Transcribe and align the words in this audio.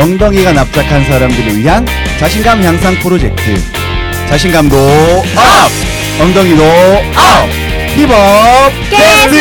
엉덩이가 0.00 0.52
납작한 0.54 1.04
사람들을 1.04 1.58
위한 1.58 1.84
자신감 2.18 2.62
향상 2.62 2.94
프로젝트. 3.00 3.56
자신감도 4.30 4.74
up 4.76 6.22
엉덩이도 6.22 6.62
up 6.64 7.48
hip 7.96 8.42
up 8.42 8.72
댄스! 8.88 9.36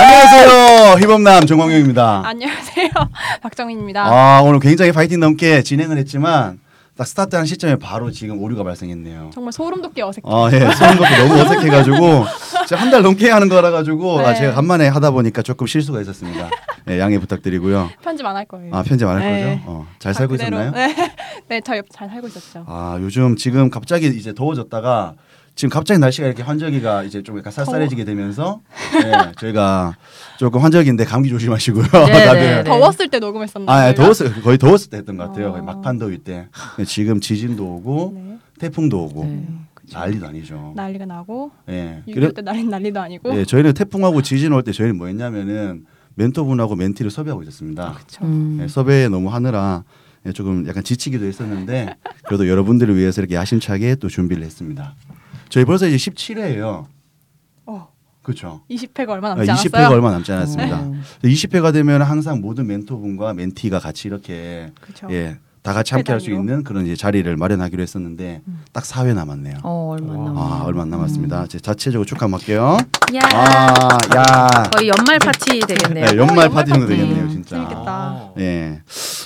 안녕하세요. 0.00 0.96
hip 1.00 1.17
up남 1.17 1.46
정광용입니다. 1.46 2.22
안녕하세요. 2.24 2.88
박정민입니다. 3.42 4.04
아 4.06 4.40
오늘 4.42 4.58
굉장히 4.60 4.92
파이팅 4.92 5.20
넘치게 5.20 5.62
진행을 5.62 5.98
했지만 5.98 6.58
딱 7.00 7.06
스타트한 7.06 7.46
시점에 7.46 7.76
바로 7.76 8.10
지금 8.10 8.42
오류가 8.42 8.62
발생했네요 8.62 9.30
정말 9.32 9.54
소름 9.54 9.80
돋게 9.80 10.02
어색해. 10.02 10.20
아, 10.30 10.50
예. 10.52 10.58
소름 10.58 10.96
돋고 10.98 11.08
너무 11.16 11.40
어색해 11.40 11.68
가지고 11.70 12.26
제가 12.68 12.78
한달 12.82 13.00
넘게 13.02 13.30
하는 13.30 13.48
거라 13.48 13.70
가지고 13.70 14.20
아, 14.20 14.34
네. 14.34 14.38
제가 14.40 14.52
간만에 14.52 14.86
하다 14.88 15.12
보니까 15.12 15.40
조금 15.40 15.66
실수가 15.66 15.98
있었습니다. 16.02 16.50
예, 16.90 17.00
양해 17.00 17.18
부탁드리고요. 17.18 17.88
편집 18.02 18.26
안 18.26 18.36
할 18.36 18.44
거예요. 18.44 18.74
아 18.74 18.82
편집 18.82 19.08
안 19.08 19.16
할 19.18 19.32
네. 19.32 19.42
거죠? 19.60 19.62
어, 19.70 19.86
잘 19.98 20.12
살고 20.12 20.32
그대로. 20.32 20.60
있었나요? 20.60 20.72
네, 20.72 20.94
네, 21.48 21.60
저희 21.64 21.80
잘 21.90 22.06
살고 22.10 22.26
있었죠. 22.26 22.64
아 22.68 22.98
요즘 23.00 23.34
지금 23.36 23.70
갑자기 23.70 24.08
이제 24.08 24.34
더워졌다가 24.34 25.14
지금 25.60 25.68
갑자기 25.68 26.00
날씨가 26.00 26.26
이렇게 26.26 26.42
환절기가 26.42 27.02
이제 27.02 27.22
좀 27.22 27.36
약간 27.36 27.52
쌀쌀해지게 27.52 28.06
되면서 28.06 28.62
예, 29.04 29.32
저희가 29.38 29.94
조금 30.38 30.62
환절기인데 30.62 31.04
감기 31.04 31.28
조심하시고요. 31.28 31.82
네, 31.84 32.24
다들. 32.24 32.40
네, 32.40 32.56
네. 32.56 32.64
더웠을 32.64 33.08
때 33.10 33.18
녹음했었는데. 33.18 33.70
아, 33.70 33.88
예, 33.90 33.94
저희가. 33.94 34.02
더웠을 34.02 34.40
거의 34.40 34.56
더웠을 34.56 34.88
때 34.88 34.96
했던 34.96 35.18
것 35.18 35.26
같아요. 35.28 35.48
어. 35.48 35.50
거의 35.52 35.62
막판 35.62 35.98
더위 35.98 36.16
때. 36.16 36.48
지금 36.86 37.20
지진도 37.20 37.66
오고 37.74 38.12
네, 38.14 38.38
태풍도 38.58 39.04
오고 39.04 39.24
네. 39.26 39.46
난리도 39.92 40.28
아니죠. 40.28 40.72
난리가 40.76 41.04
나고 41.04 41.50
예. 41.68 42.02
6.25때 42.08 42.42
난리 42.42 42.64
난리도 42.64 42.98
아니고. 42.98 43.36
예, 43.38 43.44
저희는 43.44 43.74
태풍하고 43.74 44.22
지진 44.22 44.54
올 44.54 44.62
때 44.62 44.72
저희는 44.72 44.96
뭐 44.96 45.08
했냐면은 45.08 45.84
멘토분하고 46.14 46.74
멘티를 46.74 47.10
섭외하고 47.10 47.42
있었습니다. 47.42 47.92
그렇죠. 47.96 48.24
음. 48.24 48.60
예, 48.62 48.66
섭외에 48.68 49.08
너무 49.10 49.28
하느라 49.28 49.84
예, 50.24 50.32
조금 50.32 50.66
약간 50.66 50.82
지치기도 50.84 51.26
했었는데 51.26 51.96
그래도 52.26 52.48
여러분들을 52.48 52.96
위해서 52.96 53.20
이렇게 53.20 53.34
야심차게 53.34 53.96
또 53.96 54.08
준비를 54.08 54.42
했습니다. 54.42 54.94
저희 55.50 55.64
벌써 55.64 55.86
이제 55.86 55.96
17회예요. 55.96 56.86
어, 57.66 57.88
그렇죠. 58.22 58.60
20회가 58.70 59.08
얼마 59.10 59.34
남지 59.34 59.50
20회가 59.50 59.74
않았어요. 59.76 59.94
얼마 59.94 60.10
남지 60.12 60.32
않았습니다. 60.32 60.76
어. 60.80 60.94
20회가 61.24 61.72
되면 61.72 62.02
항상 62.02 62.40
모든 62.40 62.66
멘토분과 62.68 63.34
멘티가 63.34 63.80
같이 63.80 64.08
이렇게 64.08 64.70
그렇죠. 64.80 65.08
예, 65.10 65.38
다 65.62 65.72
같이 65.74 65.92
함께 65.94 66.12
할 66.12 66.20
수. 66.20 66.30
있는 66.30 66.62
그런 66.62 66.86
이제 66.86 66.94
자리를 66.94 67.36
마련하기로 67.36 67.82
했었는데 67.82 68.42
딱 68.72 68.84
4회 68.84 69.12
남았네요. 69.14 69.56
어 69.64 69.96
얼마 69.98 70.12
안 70.14 70.36
아. 70.36 70.62
얼마 70.64 70.82
안 70.82 70.90
남았습니다. 70.90 71.46
제 71.48 71.58
자체적으로 71.58 72.06
축하 72.06 72.26
할게요. 72.28 72.76
야. 73.16 73.20
아, 73.34 73.98
야. 74.16 74.62
거의 74.72 74.88
연말 74.96 75.18
파티 75.18 75.58
되겠네요. 75.60 76.06
네, 76.06 76.16
연말 76.16 76.28
연말 76.28 76.48
파티 76.48 76.70
정도. 76.70 76.86
되겠네요, 76.86 77.28
진짜. 77.28 77.56
재밌겠다. 77.56 78.30
예. 78.38 78.80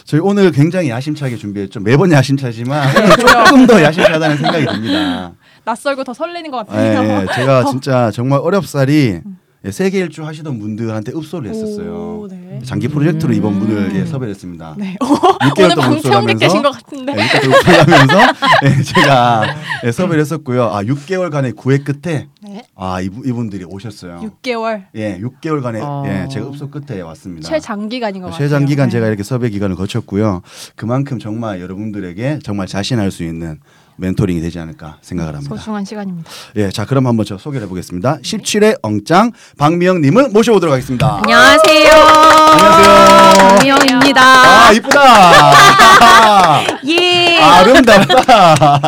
저희 0.07 0.21
오늘 0.23 0.51
굉장히 0.53 0.89
야심차게 0.89 1.37
준비했죠. 1.37 1.81
매번 1.81 2.11
야심차지만 2.11 2.97
오늘 2.97 3.17
조금 3.17 3.67
더 3.67 3.83
야심차다는 3.83 4.39
생각이 4.39 4.65
듭니다. 4.65 5.33
낯설고 5.65 6.05
더 6.05 6.15
설레는 6.15 6.51
것 6.51 6.59
예, 6.59 6.77
같아요. 6.77 7.23
예. 7.23 7.35
제가 7.35 7.65
진짜 7.65 8.11
정말 8.11 8.41
어렵사리 8.41 9.21
예, 9.67 9.71
세계 9.71 9.99
일주 10.01 10.25
하시던 10.27 10.59
분들한테 10.59 11.13
읍소를 11.13 11.49
했었어요. 11.49 12.21
오, 12.21 12.29
네. 12.29 12.61
장기 12.65 12.87
프로젝트로 12.87 13.33
음. 13.33 13.37
이번 13.39 13.59
분을 13.61 13.97
예, 13.97 14.05
섭외했습니다. 14.05 14.75
네. 14.77 14.95
6개월 15.01 15.65
오늘 15.65 15.75
동안 15.75 15.91
방청객 15.91 16.39
계신 16.39 16.63
것 16.63 16.69
읍소하면서 16.69 16.85
같은데. 16.85 17.13
예, 17.17 17.17
6개월 17.17 17.87
동안 17.87 18.03
읍소하면서 18.03 18.19
예, 18.65 18.83
제가 18.83 19.57
예, 19.85 19.93
섭외를 19.93 20.21
했었고요. 20.21 20.65
아, 20.65 20.83
6개월간의 20.83 21.57
구애 21.57 21.79
끝에 21.79 22.29
네. 22.43 22.63
아, 22.77 23.01
이분, 23.01 23.27
이분들이 23.27 23.65
오셨어요. 23.65 24.21
6개월 24.43 24.85
예, 24.97 25.19
6개월간의 25.19 25.81
어. 25.83 26.03
예, 26.07 26.29
제가 26.31 26.47
읍소 26.49 26.69
끝에 26.69 27.01
왔습니다. 27.01 27.49
최장기간인 27.49 28.21
것 28.21 28.29
같아요. 28.29 28.45
최장기간 28.47 28.89
네. 28.89 28.93
제가 28.93 29.07
이렇게 29.07 29.23
섭외 29.23 29.49
기간을 29.49 29.77
거쳤고요. 29.77 30.43
그만큼 30.77 31.19
정말 31.19 31.63
여러분들에게 31.63 32.41
정말 32.43 32.67
자신할 32.67 33.11
수 33.11 33.25
있는 33.25 33.61
멘토링이 33.97 34.41
되지 34.41 34.59
않을까 34.59 34.99
생각을 35.01 35.35
합니다. 35.35 35.55
소중한 35.55 35.85
시간입니다. 35.85 36.31
예, 36.57 36.71
자 36.71 36.85
그럼 36.85 37.07
한번 37.07 37.25
저 37.25 37.39
소개를 37.39 37.67
해보겠습니다. 37.67 38.19
17회 38.19 38.79
엉짱 38.83 39.33
박미영님을 39.59 40.31
모셔보도록 40.31 40.73
하겠습니다. 40.73 41.17
안녕하세요. 41.17 41.91
안녕하세요. 41.93 43.49
박미영입니다. 43.49 44.23
아 44.23 44.73
이쁘다. 44.73 45.03
예. 46.89 47.39
아름답다. 47.41 48.81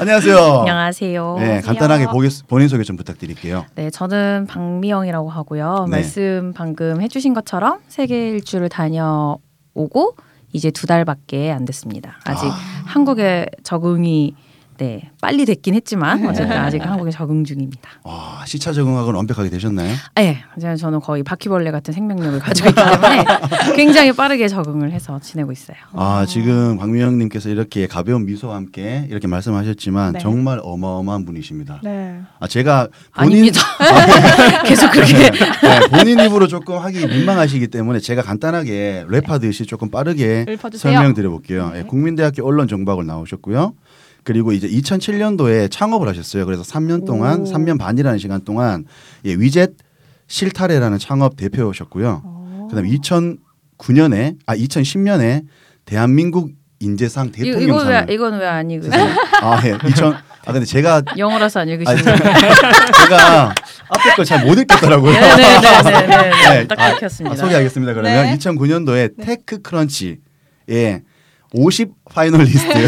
안녕하세요. 0.00 0.58
안녕하세요. 0.60 1.36
네, 1.38 1.60
간단하게 1.60 2.06
보기, 2.06 2.28
본인 2.48 2.68
소개 2.68 2.82
좀 2.82 2.96
부탁드릴게요. 2.96 3.66
네, 3.74 3.90
저는 3.90 4.46
박미영이라고 4.48 5.30
하고요. 5.30 5.86
네. 5.88 5.90
말씀 5.90 6.52
방금 6.54 7.00
해주신 7.00 7.34
것처럼 7.34 7.78
세계 7.88 8.30
일주를 8.30 8.68
다녀오고 8.68 10.16
이제 10.54 10.70
두 10.70 10.86
달밖에 10.86 11.50
안 11.50 11.66
됐습니다. 11.66 12.16
아직 12.24 12.46
한국에 12.86 13.46
적응이 13.64 14.34
네 14.76 15.10
빨리 15.20 15.44
됐긴 15.44 15.74
했지만 15.74 16.26
어쨌든 16.26 16.56
아직 16.56 16.84
한국에 16.84 17.10
적응 17.10 17.44
중입니다. 17.44 17.88
와 18.02 18.42
시차 18.46 18.72
적응하고는 18.72 19.16
완벽하게 19.16 19.50
되셨나요? 19.50 19.94
네, 20.16 20.38
이제 20.56 20.74
저는 20.76 21.00
거의 21.00 21.22
바퀴벌레 21.22 21.70
같은 21.70 21.94
생명력을 21.94 22.38
가지고 22.40 22.70
있기 22.70 22.80
때문에 22.80 23.24
굉장히 23.76 24.12
빠르게 24.12 24.48
적응을 24.48 24.92
해서 24.92 25.18
지내고 25.20 25.52
있어요. 25.52 25.76
아 25.92 26.26
지금 26.28 26.76
박미영님께서 26.78 27.48
이렇게 27.48 27.86
가벼운 27.86 28.26
미소와 28.26 28.56
함께 28.56 29.06
이렇게 29.10 29.26
말씀하셨지만 29.26 30.14
네. 30.14 30.18
정말 30.18 30.60
어마어마한 30.62 31.24
분이십니다. 31.24 31.80
네. 31.82 32.20
아 32.40 32.48
제가 32.48 32.88
본인 33.14 33.32
아닙니다. 33.32 33.60
계속 34.66 34.90
그렇게 34.90 35.30
네, 35.30 35.80
본인 35.90 36.18
입으로 36.20 36.46
조금 36.46 36.76
하기 36.78 37.06
민망하시기 37.06 37.68
때문에 37.68 38.00
제가 38.00 38.22
간단하게 38.22 39.04
랩하듯이 39.08 39.66
조금 39.66 39.90
빠르게 39.90 40.44
읊어주세요. 40.48 40.94
설명드려 40.94 41.30
볼게요. 41.30 41.70
네. 41.72 41.80
예, 41.80 41.82
국민대학교 41.82 42.46
언론정보학을 42.46 43.06
나오셨고요. 43.06 43.74
그리고 44.24 44.52
이제 44.52 44.66
2007년도에 44.68 45.70
창업을 45.70 46.08
하셨어요. 46.08 46.46
그래서 46.46 46.62
3년 46.62 47.04
동안, 47.06 47.42
오. 47.42 47.44
3년 47.44 47.78
반이라는 47.78 48.18
시간 48.18 48.42
동안 48.42 48.84
예, 49.26 49.34
위젯 49.34 49.72
실타래라는 50.26 50.98
창업 50.98 51.36
대표셨고요. 51.36 52.22
어. 52.24 52.66
그다음에 52.70 52.88
2009년에 53.78 54.36
아 54.46 54.56
2010년에 54.56 55.42
대한민국 55.84 56.50
인재상 56.80 57.30
대통령상 57.32 58.06
왜 58.08 58.14
이건 58.14 58.38
왜안 58.38 58.70
읽으세요? 58.70 59.06
아, 59.42 59.60
예. 59.66 59.76
2000 59.88 60.14
아 60.46 60.52
근데 60.52 60.66
제가 60.66 61.02
영어라서 61.16 61.60
안 61.60 61.68
읽으시는 61.68 62.02
제가 62.04 63.54
앞에 63.88 64.10
걸 64.16 64.24
잘 64.26 64.44
못 64.46 64.58
읽겠더라고요. 64.58 65.12
네네네네 65.12 66.30
네. 66.50 66.66
딱 66.66 66.78
아, 66.80 66.90
읽혔습니다. 66.92 67.32
아, 67.34 67.36
소개하겠습니다. 67.36 67.94
그러면 67.94 68.24
네. 68.26 68.36
2009년도에 68.36 69.22
TechCrunch의 69.24 70.18
50 71.54 71.92
finalist. 72.10 72.66
네, 72.74 72.86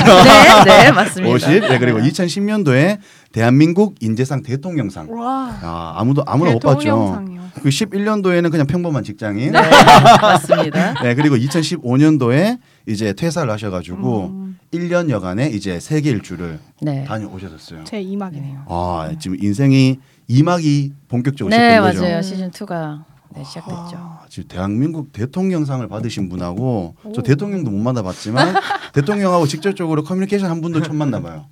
네 0.65 0.91
맞습니다. 0.93 1.34
50. 1.34 1.60
네, 1.60 1.78
그리고 1.78 1.99
2010년도에 2.00 2.99
대한민국 3.32 3.94
인재상 4.00 4.43
대통령상. 4.43 5.09
와. 5.10 5.56
아, 5.62 5.94
아무도 5.97 6.22
아무나 6.27 6.50
못 6.53 6.59
받죠. 6.58 7.24
그 7.62 7.69
11년도에는 7.69 8.50
그냥 8.50 8.66
평범한 8.66 9.04
직장인. 9.04 9.53
네, 9.53 9.60
맞습니다. 10.21 11.03
네, 11.03 11.15
그리고 11.15 11.37
2015년도에 11.37 12.59
이제 12.87 13.12
퇴사를 13.12 13.50
하셔 13.50 13.71
가지고 13.71 14.27
음. 14.27 14.59
1년 14.75 15.10
여간의 15.10 15.54
이제 15.54 15.81
세계 15.81 16.10
일주를 16.10 16.59
네. 16.83 17.04
다녀오셨었어요. 17.04 17.84
제 17.84 18.03
2막이네요. 18.03 18.65
아, 18.66 19.12
지금 19.19 19.37
인생이 19.41 19.98
2막이 20.28 20.93
본격적으로 21.09 21.56
네, 21.56 21.71
시작된 21.71 21.83
거죠. 21.83 22.03
맞아요. 22.03 22.22
시즌 22.22 22.50
2가 22.50 23.04
네, 23.36 23.44
시작됐죠. 23.44 23.97
아, 23.97 24.20
지금 24.28 24.48
대한민국 24.48 25.12
대통령상을 25.12 25.86
받으신 25.88 26.28
분하고 26.28 26.94
저 27.14 27.20
오. 27.20 27.22
대통령도 27.22 27.70
못 27.70 27.78
만나봤지만 27.78 28.54
대통령하고 28.94 29.47
직접적으로 29.47 30.02
커뮤니케이션 30.02 30.50
한 30.50 30.60
분도 30.60 30.82
처음 30.82 30.97
만나봐요. 30.97 31.47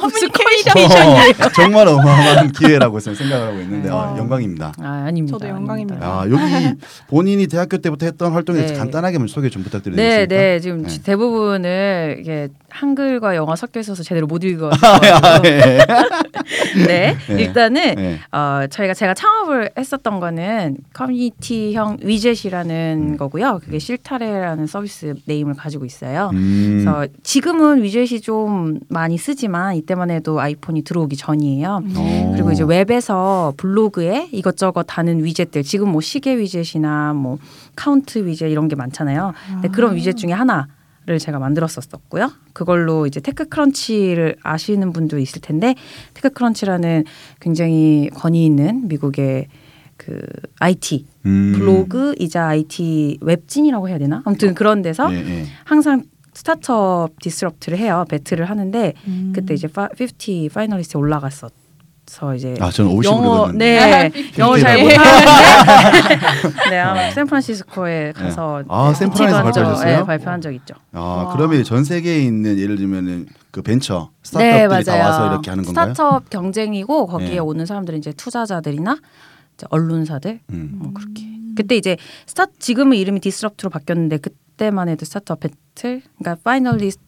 커뮤니케이션이에요. 0.00 1.34
어, 1.44 1.48
정말 1.54 1.88
어마어마한 1.88 2.52
기회라고 2.52 3.00
저는 3.00 3.16
생각을 3.16 3.48
하고 3.48 3.60
있는데 3.60 3.90
아, 3.90 4.12
네. 4.12 4.20
영광입니다. 4.20 4.72
아, 4.80 5.04
아닙니다. 5.06 5.38
저도 5.38 5.48
영광입니다. 5.48 6.06
아, 6.06 6.24
여기 6.30 6.74
본인이 7.08 7.46
대학교 7.46 7.78
때부터 7.78 8.06
했던 8.06 8.32
활동에 8.32 8.58
대해서 8.58 8.74
네. 8.74 8.78
간단하게 8.80 9.18
소개 9.28 9.50
좀 9.50 9.62
부탁드려도 9.62 10.00
네? 10.00 10.26
네. 10.26 10.60
지금 10.60 10.82
네. 10.82 11.02
대부분을 11.02 12.18
이게 12.20 12.48
한글과 12.70 13.34
영어 13.36 13.56
섞여 13.56 13.80
있어서 13.80 14.02
제대로 14.02 14.26
못 14.26 14.44
읽어. 14.44 14.70
아, 14.82 15.40
예. 15.44 15.78
네. 16.86 17.16
네. 17.28 17.42
일단은 17.42 17.94
네. 17.94 18.18
어, 18.32 18.66
저희가 18.68 18.94
제가 18.94 19.14
창업을 19.14 19.70
했었던 19.76 20.20
거는 20.20 20.76
커뮤니티형 20.92 21.98
위젯이라는 22.02 23.12
음. 23.12 23.16
거고요. 23.16 23.60
그게 23.64 23.78
실타래라는 23.78 24.66
서비스 24.66 25.14
네임을 25.24 25.54
가지고 25.54 25.84
있어요. 25.84 26.30
음. 26.34 26.84
그래서 26.84 27.06
지금은 27.22 27.82
위젯이 27.82 28.20
좀 28.20 28.80
많이 28.88 29.18
쓰지만 29.18 29.76
이때만 29.76 30.10
해도 30.10 30.40
아이폰이 30.40 30.82
들어오기 30.82 31.16
전이에요. 31.16 31.82
오. 31.96 32.32
그리고 32.32 32.52
이제 32.52 32.64
웹에서 32.64 33.54
블로그에 33.56 34.28
이것저것 34.32 34.84
다는 34.84 35.24
위젯들 35.24 35.62
지금 35.62 35.90
뭐 35.90 36.00
시계 36.00 36.36
위젯이나 36.36 37.14
뭐 37.14 37.38
카운트 37.74 38.24
위젯 38.26 38.48
이런 38.48 38.68
게 38.68 38.76
많잖아요. 38.76 39.32
근데 39.52 39.68
그런 39.68 39.94
위젯 39.96 40.16
중에 40.16 40.32
하나 40.32 40.68
를 41.08 41.18
제가 41.18 41.38
만들었었고요. 41.38 42.30
그걸로 42.52 43.06
이제 43.06 43.18
TechCrunch를 43.18 44.36
아시는 44.42 44.92
분도 44.92 45.18
있을 45.18 45.40
텐데 45.40 45.74
TechCrunch라는 46.12 47.04
굉장히 47.40 48.10
권위 48.12 48.44
있는 48.44 48.88
미국의 48.88 49.46
그 49.96 50.20
IT 50.60 51.06
음. 51.24 51.54
블로그이자 51.56 52.46
IT 52.46 53.18
웹진이라고 53.22 53.88
해야 53.88 53.96
되나? 53.96 54.22
아무튼 54.26 54.54
그런 54.54 54.82
데서 54.82 55.10
예, 55.14 55.16
예. 55.16 55.44
항상 55.64 56.04
스타트업 56.34 57.18
Disrupt를 57.20 57.78
해요. 57.78 58.04
battle을 58.10 58.44
하네 58.44 58.92
음. 59.06 59.32
그때 59.34 59.54
이제 59.54 59.66
파, 59.66 59.88
50 59.98 60.52
finalist에 60.52 60.98
올라갔었 61.00 61.50
어 62.20 62.34
이제 62.34 62.54
아 62.60 62.70
저는 62.70 62.90
50으로 62.90 63.04
영어. 63.04 63.52
네 63.52 64.10
영어 64.38 64.58
잘 64.58 64.78
예. 64.78 64.82
못하는데 64.82 65.26
네 66.70 66.78
아마 66.80 67.10
샌프란시스코에 67.10 68.12
가서 68.12 68.62
아, 68.68 68.88
네, 68.88 68.94
샌프란에서 68.94 69.36
발표했죠. 69.42 69.60
발표하셨어요? 69.60 69.98
네, 69.98 70.04
발표한 70.04 70.40
적 70.40 70.52
있죠. 70.52 70.74
아 70.92 71.00
와. 71.00 71.32
그러면 71.32 71.62
전 71.64 71.84
세계에 71.84 72.20
있는 72.22 72.58
예를 72.58 72.76
들면은 72.76 73.26
그 73.50 73.62
벤처 73.62 74.10
네 74.10 74.66
스타트업들이 74.68 74.84
다 74.84 74.92
맞아요. 74.96 75.02
와서 75.04 75.26
이렇게 75.30 75.50
하는 75.50 75.64
건가요? 75.64 75.92
스타트업 75.94 76.30
경쟁이고 76.30 77.06
거기에 77.06 77.28
네. 77.30 77.38
오는 77.38 77.66
사람들은 77.66 77.98
이제 77.98 78.12
투자자들이나 78.12 78.96
이제 79.54 79.66
언론사들 79.70 80.40
음. 80.50 80.70
뭐 80.74 80.92
그렇게. 80.92 81.22
그때 81.56 81.76
이제 81.76 81.96
스타 82.26 82.46
지금은 82.58 82.96
이름이 82.96 83.20
Disrupt로 83.20 83.70
바뀌었는데 83.70 84.18
그때만 84.18 84.88
해도 84.88 85.04
스타트업 85.04 85.40
배틀 85.40 86.02
그러니까 86.18 86.36
finalist 86.44 87.02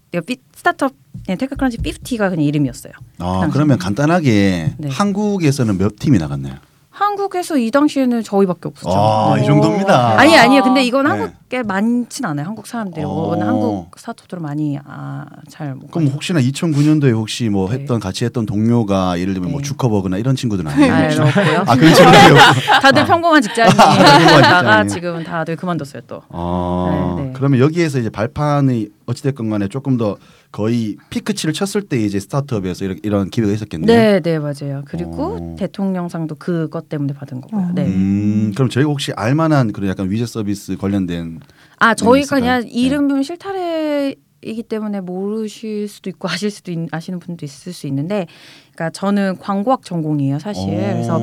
스타트업 0.54 0.92
네, 1.26 1.36
TechCrunch 1.36 1.78
50가 1.78 2.30
그냥 2.30 2.40
이름이었어요. 2.44 2.92
아 3.18 3.48
그러면 3.52 3.78
간단하게 3.78 4.74
네. 4.76 4.88
한국에서는 4.88 5.78
몇 5.78 5.96
팀이 5.96 6.18
나갔나요? 6.18 6.56
한국에서 7.04 7.56
이 7.56 7.70
당시에는 7.70 8.22
저희밖에 8.22 8.68
없었죠. 8.68 8.94
아, 8.94 9.34
네. 9.36 9.42
이 9.42 9.46
정도입니다. 9.46 10.18
아니 10.18 10.36
아니요. 10.36 10.62
근데 10.62 10.84
이건 10.84 11.04
네. 11.04 11.10
한국에 11.10 11.62
많진 11.62 12.26
않아요. 12.26 12.46
한국 12.46 12.66
사람들이 12.66 13.02
어. 13.06 13.34
한국 13.40 13.90
스타트업들은 13.98 14.42
많이 14.42 14.78
아, 14.84 15.24
잘 15.48 15.74
못. 15.74 15.90
그럼 15.90 16.08
혹시나 16.08 16.40
2009년도에 16.40 17.14
혹시 17.14 17.48
뭐 17.48 17.70
네. 17.70 17.76
했던 17.78 18.00
같이 18.00 18.26
했던 18.26 18.44
동료가 18.44 19.18
예를 19.18 19.32
들면 19.32 19.50
뭐 19.50 19.62
네. 19.62 19.66
주커버그나 19.66 20.18
이런 20.18 20.36
친구들은 20.36 20.70
아니에요? 20.70 20.92
아? 20.92 21.26
없고요. 21.26 21.64
아 21.66 21.74
그런 21.76 21.94
친구들이 21.94 22.22
없고. 22.32 22.60
다들 22.82 23.06
평범한 23.06 23.40
평범한 23.40 23.42
직장인이다가 23.42 24.60
직장인. 24.84 24.88
지금 24.88 25.24
다들 25.24 25.56
그만뒀어요 25.56 26.02
또. 26.06 26.20
아, 26.28 27.14
네, 27.16 27.22
네. 27.24 27.32
그러면 27.34 27.60
여기에서 27.60 27.98
이제 27.98 28.10
발판이 28.10 28.88
어찌됐건 29.06 29.48
간에 29.48 29.68
조금 29.68 29.96
더 29.96 30.16
거의 30.52 30.96
피크치를 31.10 31.54
쳤을 31.54 31.82
때 31.82 31.96
이제 31.98 32.18
스타트업에서 32.18 32.84
이런, 32.84 32.98
이런 33.02 33.30
기회가 33.30 33.52
있었겠네요. 33.52 33.86
네, 33.86 34.20
네 34.20 34.38
맞아요. 34.38 34.82
그리고 34.84 35.36
어. 35.36 35.56
대통령상도 35.58 36.34
그것 36.36 36.88
때문에 36.88 37.12
받은 37.12 37.40
거고요. 37.40 37.60
어. 37.60 37.70
네. 37.72 37.86
음, 37.86 38.52
그럼 38.54 38.68
저희가 38.68 38.90
혹시 38.90 39.12
알만한 39.14 39.72
그런 39.72 39.88
약간 39.88 40.10
위젯 40.10 40.26
서비스 40.26 40.76
관련된 40.76 41.40
아 41.78 41.94
저희가 41.94 42.18
있을까요? 42.18 42.40
그냥 42.40 42.60
네. 42.62 42.68
이름은 42.68 43.22
실타래 43.22 44.14
이기 44.42 44.62
때문에 44.62 45.00
모르실 45.00 45.86
수도 45.88 46.10
있고 46.10 46.26
아실 46.28 46.50
수도 46.50 46.72
있, 46.72 46.78
아시는 46.90 47.18
분도 47.20 47.44
있을 47.44 47.72
수 47.72 47.86
있는데, 47.86 48.26
그러니까 48.74 48.90
저는 48.90 49.38
광고학 49.38 49.84
전공이에요 49.84 50.38
사실. 50.38 50.62
어. 50.62 50.92
그래서 50.92 51.20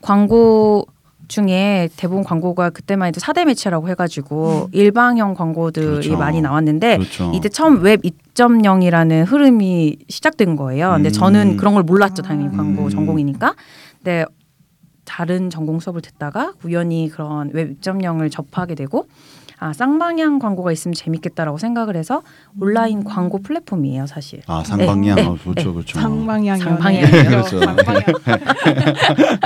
광고 0.00 0.86
중에 1.28 1.88
대부분 1.96 2.24
광고가 2.24 2.70
그때만 2.70 3.08
해도 3.08 3.20
4대 3.20 3.44
매체라고 3.44 3.88
해가지고 3.88 4.68
일방형 4.72 5.34
광고들이 5.34 5.86
그렇죠. 5.86 6.16
많이 6.16 6.40
나왔는데 6.40 6.98
그렇죠. 6.98 7.30
이때 7.34 7.48
처음 7.48 7.82
웹 7.82 8.02
2.0이라는 8.02 9.24
흐름이 9.26 9.98
시작된 10.08 10.56
거예요. 10.56 10.92
근데 10.94 11.10
음. 11.10 11.12
저는 11.12 11.56
그런 11.56 11.74
걸 11.74 11.82
몰랐죠. 11.82 12.22
당연히 12.22 12.54
광고 12.56 12.84
음. 12.84 12.88
전공이니까. 12.90 13.54
근데 13.98 14.24
다른 15.04 15.50
전공 15.50 15.80
수업을 15.80 16.02
듣다가 16.02 16.52
우연히 16.64 17.08
그런 17.08 17.50
웹 17.52 17.80
2.0을 17.80 18.30
접하게 18.30 18.74
되고 18.74 19.06
아 19.62 19.74
쌍방향 19.74 20.38
광고가 20.38 20.72
있으면 20.72 20.94
재밌겠다라고 20.94 21.58
생각을 21.58 21.94
해서 21.94 22.22
온라인 22.58 23.04
광고 23.04 23.42
플랫폼이에요 23.42 24.06
사실. 24.06 24.40
아 24.46 24.64
상방향 24.64 25.16
네, 25.16 25.26
어, 25.26 25.36
네, 25.36 25.38
그렇죠 25.42 25.68
네. 25.68 25.72
그렇죠. 25.74 26.00
상방향이요. 26.00 26.76
그렇죠. 27.28 27.60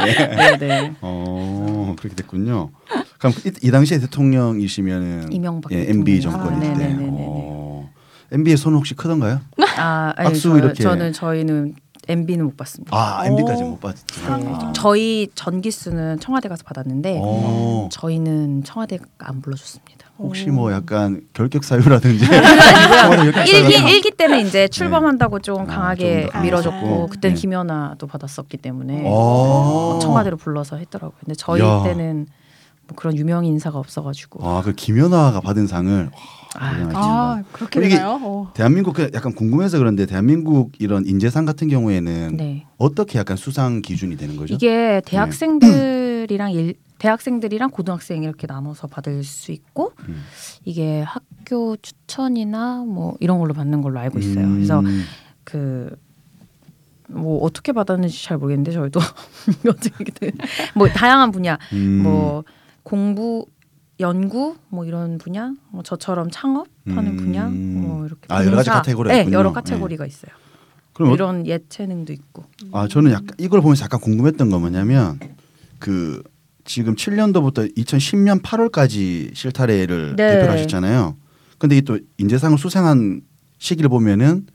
네, 0.04 0.58
네. 0.58 0.94
어 1.00 1.96
그렇게 1.98 2.14
됐군요. 2.14 2.70
그럼 3.18 3.32
이, 3.44 3.52
이 3.66 3.70
당시에 3.72 3.98
대통령이시면은 3.98 5.32
이명박 5.32 5.72
예, 5.72 5.90
MB. 5.90 6.20
정권일 6.20 6.58
아, 6.58 6.60
때. 6.60 6.68
네네네네. 6.78 7.26
어, 7.28 7.90
MB의 8.30 8.56
손 8.56 8.74
혹시 8.74 8.94
크던가요? 8.94 9.40
아 9.78 10.12
아니, 10.16 10.28
박수 10.28 10.50
저, 10.50 10.58
이렇게. 10.58 10.82
저는 10.82 11.12
저희는 11.12 11.74
MB는 12.08 12.44
못 12.46 12.56
받습니다. 12.56 12.96
아 12.96 13.26
MB까지 13.26 13.62
오. 13.62 13.68
못 13.70 13.80
봤죠. 13.80 14.04
네, 14.38 14.54
저희 14.74 15.28
전기수는 15.34 16.20
청와대 16.20 16.48
가서 16.48 16.62
받았는데 16.64 17.20
어, 17.22 17.88
저희는 17.90 18.64
청와대가 18.64 19.04
안 19.18 19.40
불러줬습니다. 19.40 20.04
혹시 20.18 20.46
뭐 20.46 20.72
약간 20.72 21.22
결격 21.32 21.64
사유라든지 21.64 22.24
청와대 22.28 23.44
일기 23.50 23.74
일기 23.90 24.10
때는 24.12 24.46
이제 24.46 24.68
출범한다고 24.68 25.40
좀 25.40 25.62
아, 25.62 25.64
강하게 25.64 26.26
조금 26.26 26.32
더 26.38 26.44
밀어줬고 26.44 26.76
강하셨고. 26.80 27.06
그때는 27.08 27.34
네. 27.34 27.40
김연아도 27.40 28.06
받았었기 28.06 28.56
때문에 28.58 29.04
어. 29.06 29.98
청와대로 30.00 30.36
불러서 30.36 30.76
했더라고요. 30.76 31.16
근데 31.20 31.34
저희 31.34 31.60
야. 31.62 31.82
때는 31.82 32.26
뭐 32.86 32.96
그런 32.96 33.16
유명 33.16 33.44
인사가 33.44 33.78
없어가지고 33.78 34.46
아, 34.46 34.62
그 34.62 34.72
김연아가 34.72 35.40
받은 35.40 35.66
상을 35.66 36.10
아. 36.54 36.90
아 36.94 37.42
그렇게 37.52 37.80
되나요? 37.80 38.18
어. 38.22 38.52
대한민국 38.54 38.94
그 38.94 39.10
약간 39.14 39.34
궁금해서 39.34 39.78
그런데 39.78 40.06
대한민국 40.06 40.72
이런 40.78 41.06
인재상 41.06 41.44
같은 41.44 41.68
경우에는 41.68 42.36
네. 42.36 42.66
어떻게 42.78 43.18
약간 43.18 43.36
수상 43.36 43.82
기준이 43.82 44.16
되는 44.16 44.36
거죠? 44.36 44.54
이게 44.54 45.02
대학생들이랑 45.06 46.52
일, 46.52 46.74
대학생들이랑 46.98 47.70
고등학생 47.70 48.22
이렇게 48.22 48.46
나눠서 48.46 48.86
받을 48.86 49.24
수 49.24 49.52
있고 49.52 49.92
음. 50.08 50.22
이게 50.64 51.02
학교 51.02 51.76
추천이나 51.76 52.84
뭐 52.86 53.16
이런 53.20 53.38
걸로 53.38 53.54
받는 53.54 53.82
걸로 53.82 53.98
알고 54.00 54.18
있어요. 54.18 54.44
음. 54.44 54.54
그래서 54.54 54.82
그 55.44 56.04
뭐 57.08 57.42
어떻게 57.42 57.72
받았는지 57.72 58.24
잘 58.24 58.38
모르겠는데 58.38 58.72
저희도 58.72 59.00
뭐 60.74 60.88
다양한 60.88 61.30
분야 61.30 61.58
음. 61.72 62.02
뭐 62.02 62.44
공부 62.82 63.46
연구 64.00 64.56
뭐 64.68 64.84
이런 64.84 65.18
분야 65.18 65.52
뭐 65.70 65.82
저처럼 65.82 66.30
창업하는 66.30 66.66
음. 67.12 67.16
분야 67.16 67.46
뭐 67.48 68.06
이렇게 68.06 68.22
아, 68.28 68.44
여러 68.44 68.56
가지. 68.56 68.70
카테고리가 68.70 69.14
네 69.14 69.20
있군요. 69.20 69.38
여러 69.38 69.52
카테고리가 69.52 70.04
있어요 70.06 70.32
그럼 70.92 71.10
어- 71.10 71.14
이런 71.14 71.46
예체능도 71.46 72.12
있고 72.12 72.44
아 72.72 72.88
저는 72.88 73.12
약간 73.12 73.28
이걸 73.38 73.60
보면서 73.60 73.84
약간 73.84 74.00
궁금했던 74.00 74.50
건 74.50 74.60
뭐냐면 74.60 75.18
그 75.78 76.22
지금 76.64 76.94
7년도부터 76.96 77.76
2010년 77.76 78.42
8월까지 78.42 79.34
실타래를 79.34 80.16
네. 80.16 80.32
대표를 80.34 80.50
하셨잖아요. 80.54 81.16
근데 81.58 81.76
이 81.76 81.82
또 81.82 81.98
인재상을 82.18 82.56
수상한 82.58 83.20
시기를 83.58 83.88
보면은 83.90 84.46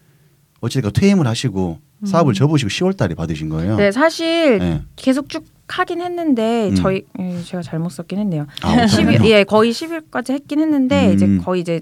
어찌됐건 0.61 0.91
퇴임을 0.93 1.27
하시고 1.27 1.79
사업을 2.05 2.33
접으시고 2.33 2.69
10월 2.69 2.97
달에 2.97 3.13
받으신 3.15 3.47
거예요. 3.49 3.73
음. 3.73 3.77
네 3.77 3.91
사실 3.91 4.57
네. 4.59 4.81
계속 4.95 5.29
쭉 5.29 5.45
하긴 5.69 6.01
했는데 6.01 6.69
음. 6.69 6.75
저희 6.75 7.03
예, 7.19 7.41
제가 7.43 7.61
잘못 7.63 7.89
썼긴 7.89 8.19
했네요. 8.19 8.47
아, 8.63 8.69
어떡하냐? 8.71 8.85
10일 8.85 9.25
예 9.25 9.43
거의 9.43 9.71
10일까지 9.71 10.31
했긴 10.31 10.59
했는데 10.59 11.09
음. 11.09 11.13
이제 11.13 11.37
거의 11.43 11.61
이제 11.61 11.81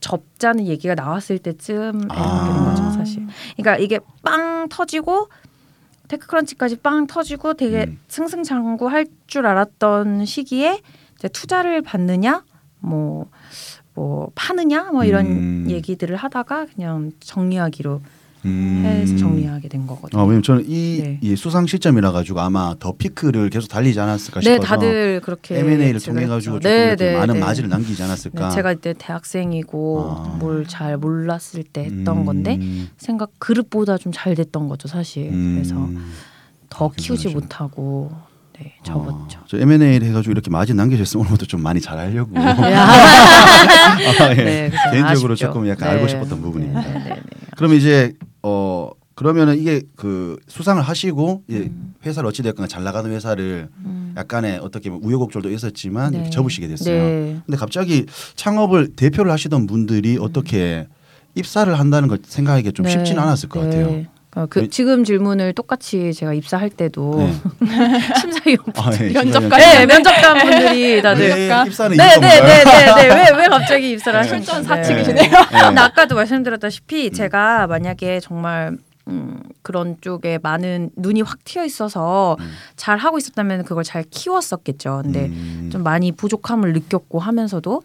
접자는 0.00 0.66
얘기가 0.66 0.94
나왔을 0.94 1.38
때쯤 1.38 2.02
아. 2.10 2.64
거죠 2.74 2.90
사실. 2.92 3.26
그러니까 3.56 3.76
이게 3.78 3.98
빵 4.22 4.68
터지고 4.68 5.28
테크크런치까지 6.08 6.76
빵 6.76 7.06
터지고 7.06 7.54
되게 7.54 7.84
음. 7.88 7.98
승승장구 8.08 8.88
할 8.88 9.06
줄 9.26 9.46
알았던 9.46 10.24
시기에 10.24 10.80
이제 11.18 11.28
투자를 11.28 11.82
받느냐 11.82 12.44
뭐. 12.80 13.26
뭐 13.94 14.30
파느냐 14.36 14.90
뭐 14.92 15.04
이런 15.04 15.26
음. 15.26 15.66
얘기들을 15.68 16.14
하다가 16.14 16.66
그냥 16.72 17.10
정리하기로 17.18 18.00
음. 18.48 18.82
해서 18.84 19.16
정리하게 19.16 19.68
된 19.68 19.86
거거든요. 19.86 20.20
아, 20.20 20.24
왜냐면 20.24 20.42
저는 20.42 20.64
이, 20.66 21.00
네. 21.02 21.18
이 21.22 21.36
수상 21.36 21.66
시점이라 21.66 22.12
가지고 22.12 22.40
아마 22.40 22.74
더 22.78 22.92
피크를 22.96 23.48
계속 23.50 23.68
달리지 23.68 23.98
않았을까 24.00 24.40
네, 24.40 24.54
싶어서 24.54 24.66
다들 24.66 25.20
그렇게 25.24 25.58
M&A를 25.60 26.00
통해 26.00 26.26
가지고. 26.26 26.58
조금 26.58 26.70
네, 26.70 26.96
네, 26.96 27.16
많은 27.16 27.34
네. 27.34 27.40
마진을 27.40 27.68
남기지 27.68 28.02
않았을까. 28.02 28.48
네, 28.48 28.54
제가 28.54 28.72
이때 28.72 28.94
대학생이고 28.98 30.04
아. 30.10 30.36
뭘잘 30.38 30.96
몰랐을 30.98 31.62
때 31.72 31.84
했던 31.84 32.18
음. 32.18 32.24
건데 32.24 32.58
생각 32.98 33.30
그릇보다 33.38 33.96
좀 33.96 34.08
잘 34.18 34.34
됐던 34.34 34.68
거죠 34.68 34.88
사실. 34.88 35.28
음. 35.30 35.54
그래서 35.54 35.76
더 36.70 36.90
키우지 36.90 37.24
대단하시네. 37.28 37.34
못하고 37.34 38.10
네, 38.58 38.74
접었죠. 38.82 39.38
어, 39.38 39.44
저 39.46 39.56
M&A를 39.58 40.08
해가지고 40.08 40.32
이렇게 40.32 40.50
마진 40.50 40.74
남겨졌으면 40.76 41.20
오늘부터 41.26 41.46
좀 41.46 41.62
많이 41.62 41.80
잘하려고. 41.80 42.34
야. 42.34 42.42
아, 44.20 44.30
예. 44.30 44.34
네, 44.34 44.70
개인적으로 44.90 45.34
아쉽죠. 45.34 45.46
조금 45.46 45.68
약간 45.68 45.88
네. 45.90 45.94
알고 45.94 46.08
싶었던 46.08 46.40
부분입니다. 46.42 46.80
네. 46.80 47.20
그럼 47.58 47.74
이제 47.74 48.12
어 48.44 48.88
그러면은 49.16 49.58
이게 49.58 49.82
그 49.96 50.38
수상을 50.46 50.80
하시고 50.80 51.42
이제 51.48 51.58
음. 51.58 51.92
회사를 52.06 52.28
어찌 52.28 52.44
됐거나 52.44 52.68
잘 52.68 52.84
나가는 52.84 53.10
회사를 53.10 53.68
음. 53.78 54.14
약간의 54.16 54.60
어떻게 54.60 54.90
보면 54.90 55.04
우여곡절도 55.04 55.50
있었지만 55.50 56.12
네. 56.12 56.18
이렇게 56.18 56.30
접으시게 56.30 56.68
됐어요. 56.68 57.02
네. 57.02 57.40
근데 57.44 57.58
갑자기 57.58 58.06
창업을 58.36 58.94
대표를 58.94 59.32
하시던 59.32 59.66
분들이 59.66 60.18
어떻게 60.20 60.86
입사를 61.34 61.76
한다는 61.76 62.06
걸 62.08 62.20
생각하기가 62.22 62.70
좀 62.70 62.84
네, 62.86 62.92
쉽지는 62.92 63.20
않았을 63.20 63.48
것 63.48 63.64
네. 63.64 63.66
같아요. 63.66 64.04
어, 64.36 64.46
그 64.48 64.60
네. 64.60 64.68
지금 64.68 65.04
질문을 65.04 65.54
똑같이 65.54 66.12
제가 66.12 66.34
입사할 66.34 66.70
때도 66.70 67.16
네. 67.18 67.32
심사위원 68.20 68.64
아, 68.76 68.90
예, 69.00 69.08
면접관. 69.10 69.50
네 69.58 69.86
면접관 69.86 70.38
분들이 70.38 71.02
다들 71.02 71.28
왜 71.28 71.46
입사는 71.66 71.96
이유가 71.96 72.18
네네네네네 72.18 73.14
왜왜 73.14 73.46
갑자기 73.48 73.90
입사를 73.92 74.18
하신 74.18 74.42
출전. 74.42 74.62
사측이시네요. 74.64 75.30
네. 75.30 75.30
근데 75.30 75.80
아까도 75.80 76.14
말씀드렸다시피 76.14 77.10
제가 77.10 77.66
만약에 77.66 78.20
정말 78.20 78.76
음, 79.08 79.42
그런 79.62 79.96
쪽에 80.02 80.38
많은 80.42 80.90
눈이 80.96 81.22
확 81.22 81.42
튀어 81.44 81.64
있어서 81.64 82.36
음. 82.40 82.50
잘 82.76 82.98
하고 82.98 83.16
있었다면 83.16 83.64
그걸 83.64 83.82
잘 83.82 84.04
키웠었겠죠. 84.10 85.00
근데 85.02 85.26
음. 85.26 85.70
좀 85.72 85.82
많이 85.82 86.12
부족함을 86.12 86.74
느꼈고 86.74 87.18
하면서도 87.18 87.82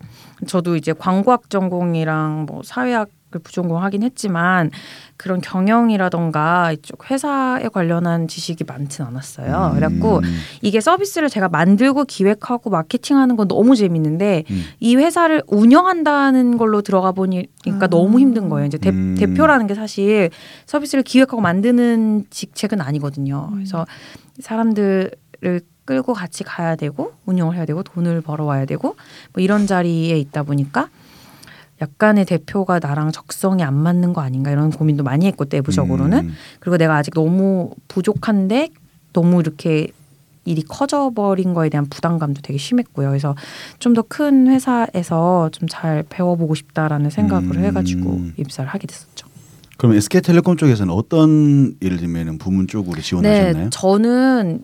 저도 0.48 0.76
이제 0.76 0.92
광고학 0.92 1.50
전공이랑 1.50 2.46
뭐 2.48 2.62
사회학을 2.66 3.12
부전공하긴 3.40 4.04
했지만 4.04 4.72
그런 5.18 5.42
경영이라던가 5.42 6.72
이쪽 6.72 7.10
회사에 7.10 7.68
관련한 7.70 8.28
지식이 8.28 8.64
많진 8.66 9.06
않았어요. 9.06 9.72
음. 9.72 9.76
그래갖고 9.76 10.22
이게 10.62 10.82
서비스를 10.82 11.30
제가 11.30 11.50
만들고 11.50 12.06
기획하고 12.06 12.70
마케팅하는 12.70 13.36
건 13.36 13.48
너무 13.48 13.76
재밌는데 13.76 14.44
음. 14.50 14.64
이 14.80 14.96
회사를 14.96 15.44
운영한다는 15.48 16.58
걸로 16.58 16.82
들어가 16.82 17.12
보니까 17.12 17.48
음. 17.68 17.90
너무 17.90 18.20
힘든 18.20 18.50
거예요. 18.50 18.68
이제 18.68 18.78
대, 18.78 18.90
음. 18.90 19.16
대표라는 19.18 19.68
게 19.68 19.76
사실 19.76 20.30
서비스를 20.66 21.04
기획하고 21.04 21.42
만드는 21.42 22.26
직책은 22.30 22.82
아니거든요. 22.82 23.50
음. 23.52 23.56
그래서 23.56 23.86
사람들을 24.40 25.12
끌고 25.86 26.14
같이 26.14 26.44
가야 26.44 26.76
되고 26.76 27.14
운영을 27.26 27.56
해야 27.56 27.66
되고 27.66 27.84
돈을 27.84 28.22
벌어와야 28.22 28.66
되고 28.66 28.96
뭐 29.34 29.44
이런 29.44 29.68
자리에 29.68 30.18
있다 30.18 30.44
보니까 30.44 30.90
약간의 31.84 32.26
대표가 32.26 32.80
나랑 32.80 33.12
적성이 33.12 33.64
안 33.64 33.74
맞는 33.76 34.14
거 34.14 34.22
아닌가 34.22 34.50
이런 34.52 34.72
고민도 34.72 35.04
많이 35.04 35.26
했고 35.28 35.46
내부적으로는 35.50 36.18
음. 36.30 36.34
그리고 36.60 36.78
내가 36.78 36.96
아직 36.96 37.14
너무 37.14 37.72
부족한데 37.88 38.70
너무 39.14 39.40
이렇게 39.42 39.90
일이 40.46 40.62
커져 40.62 41.12
버린 41.16 41.54
거에 41.54 41.70
대한 41.70 41.86
부담감도 41.88 42.42
되게 42.42 42.58
심했고요. 42.58 43.10
그래서 43.10 43.36
좀 43.80 43.94
더 43.94 44.02
큰 44.04 44.48
회사에서 44.48 45.50
좀 45.54 45.68
잘 45.70 46.04
배워보고 46.10 46.56
싶다라는 46.56 47.10
생각을 47.10 47.58
음. 47.58 47.64
해가지고 47.66 48.22
입사를 48.38 48.70
하게 48.70 48.88
됐었죠. 48.88 49.28
그럼 49.78 49.96
SK텔레콤 49.96 50.58
쪽에서는 50.58 50.94
어떤 50.94 51.76
예를 51.82 51.98
들면 51.98 52.38
부문 52.38 52.68
쪽으로 52.68 53.02
지원하셨나요? 53.02 53.64
네, 53.66 53.70
저는 53.72 54.62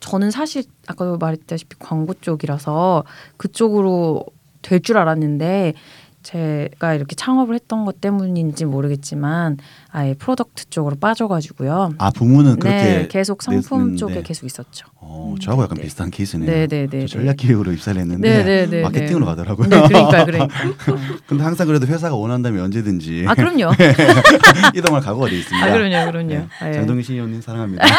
저는 0.00 0.30
사실 0.30 0.62
아까도 0.86 1.18
말했다시피 1.18 1.76
광고 1.78 2.14
쪽이라서 2.14 3.04
그쪽으로 3.36 4.24
될 4.62 4.80
줄 4.80 4.96
알았는데 4.98 5.74
제가 6.22 6.94
이렇게 6.94 7.14
창업을 7.16 7.54
했던 7.54 7.84
것 7.86 8.00
때문인지 8.00 8.66
모르겠지만 8.66 9.56
아예 9.90 10.12
product 10.14 10.68
쪽으로 10.70 10.96
빠져가지고요. 10.96 11.94
아 11.98 12.10
부문은 12.10 12.58
그렇게 12.58 12.76
네, 12.78 13.08
계속 13.08 13.42
상품 13.42 13.78
냈는데. 13.78 13.98
쪽에 13.98 14.22
계속 14.22 14.44
있었죠. 14.46 14.86
어, 14.96 15.34
저하고 15.40 15.62
약간 15.62 15.78
네. 15.78 15.84
비슷한 15.84 16.10
케이스네요. 16.10 16.50
네, 16.50 16.66
네, 16.66 16.86
네. 16.86 17.00
저 17.06 17.18
전략 17.18 17.36
기획으로 17.38 17.72
입사를 17.72 17.98
했는데 18.00 18.28
네, 18.28 18.44
네, 18.44 18.66
네, 18.70 18.82
마케팅으로 18.82 19.20
네. 19.20 19.30
가더라고요. 19.30 19.68
네, 19.68 19.80
그러니까 19.88 20.24
그러니까. 20.26 20.54
근데 21.26 21.42
항상 21.42 21.66
그래도 21.66 21.86
회사가 21.86 22.14
원한다면 22.14 22.64
언제든지 22.64 23.24
아 23.26 23.34
그럼요. 23.34 23.70
이동할 24.76 25.00
각오가 25.02 25.26
돼 25.28 25.38
있습니다. 25.38 25.66
아 25.66 25.72
그럼요, 25.72 26.10
그럼요. 26.12 26.28
네. 26.28 26.46
예. 26.68 26.72
장동민 26.74 27.02
CEO님 27.02 27.40
사랑합니다. 27.40 27.84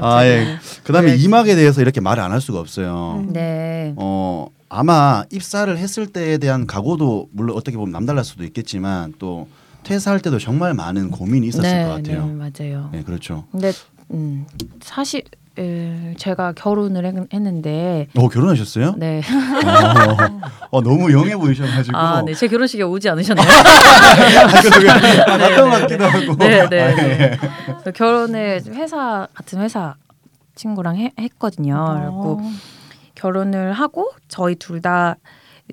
아 0.00 0.24
예. 0.24 0.56
그다음에 0.82 1.12
네. 1.12 1.22
이막에 1.22 1.54
대해서 1.54 1.80
이렇게 1.80 2.00
말을 2.00 2.22
안 2.22 2.34
할 2.34 2.40
수가 2.40 2.58
없어요. 2.58 3.20
음. 3.28 3.32
네. 3.32 3.94
어 3.96 4.48
아마 4.68 5.24
입사를 5.30 5.76
했을 5.76 6.06
때에 6.06 6.38
대한 6.38 6.66
각오도 6.66 7.28
물론 7.32 7.56
어떻게 7.56 7.76
보면 7.76 7.92
남달랄 7.92 8.24
수도 8.24 8.44
있겠지만 8.44 9.14
또 9.18 9.48
퇴사할 9.84 10.20
때도 10.20 10.38
정말 10.38 10.74
많은 10.74 11.10
고민이 11.10 11.46
있었을 11.48 11.70
네, 11.70 11.84
것 11.84 11.90
같아요. 11.90 12.26
네, 12.26 12.32
맞아요. 12.32 12.88
네, 12.92 13.02
그렇죠. 13.02 13.44
근데 13.52 13.72
음, 14.10 14.46
사실 14.80 15.22
에, 15.56 16.14
제가 16.16 16.52
결혼을 16.52 17.04
했, 17.06 17.14
했는데 17.32 18.08
어 18.16 18.28
결혼하셨어요? 18.28 18.94
네. 18.96 19.22
어, 19.64 20.78
어, 20.78 20.80
너무 20.82 21.12
영해 21.12 21.36
보이셔가지고. 21.36 21.96
아, 21.96 22.22
네. 22.22 22.34
제 22.34 22.48
결혼식에 22.48 22.82
오지 22.82 23.08
않으셨나요? 23.08 23.46
아, 23.48 25.36
그래도 25.36 25.62
아, 25.62 25.70
것 25.70 25.80
같기도 25.80 26.04
하고. 26.06 26.36
네, 26.38 26.68
네. 26.68 26.82
아, 26.82 26.90
예. 26.90 27.38
네. 27.84 27.92
결혼을 27.94 28.62
회사 28.72 29.28
같은 29.32 29.60
회사 29.60 29.94
친구랑 30.56 30.96
해, 30.96 31.12
했거든요. 31.18 31.76
어. 31.76 31.92
그래갖고 31.94 32.40
결혼을 33.28 33.72
하고 33.72 34.10
저희 34.28 34.54
둘 34.54 34.82
다 34.82 35.16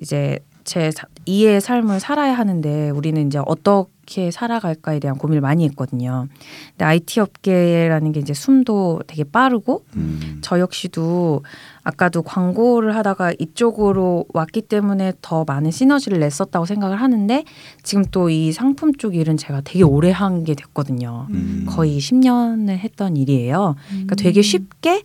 이제 0.00 0.38
제 0.64 0.90
사- 0.90 1.06
이의 1.26 1.60
삶을 1.60 2.00
살아야 2.00 2.32
하는데 2.34 2.88
우리는 2.90 3.26
이제 3.26 3.38
어떻게 3.44 4.30
살아갈까에 4.30 5.00
대한 5.00 5.18
고민을 5.18 5.40
많이 5.42 5.64
했거든요. 5.64 6.28
근데 6.70 6.84
IT 6.84 7.20
업계라는 7.20 8.12
게 8.12 8.20
이제 8.20 8.32
숨도 8.32 9.02
되게 9.06 9.24
빠르고 9.24 9.84
음. 9.96 10.38
저 10.40 10.60
역시도 10.60 11.42
아까도 11.82 12.22
광고를 12.22 12.94
하다가 12.96 13.32
이쪽으로 13.38 14.24
왔기 14.32 14.62
때문에 14.62 15.12
더 15.20 15.44
많은 15.44 15.72
시너지를 15.72 16.20
냈었다고 16.20 16.64
생각을 16.64 16.96
하는데 17.02 17.44
지금 17.82 18.04
또 18.06 18.30
이 18.30 18.52
상품 18.52 18.94
쪽 18.94 19.14
일은 19.16 19.36
제가 19.36 19.60
되게 19.64 19.82
오래 19.82 20.10
한 20.12 20.44
게 20.44 20.54
됐거든요. 20.54 21.26
음. 21.30 21.66
거의 21.68 21.98
10년을 21.98 22.78
했던 22.78 23.16
일이에요. 23.16 23.74
그러니까 23.88 24.14
되게 24.14 24.40
쉽게 24.42 25.02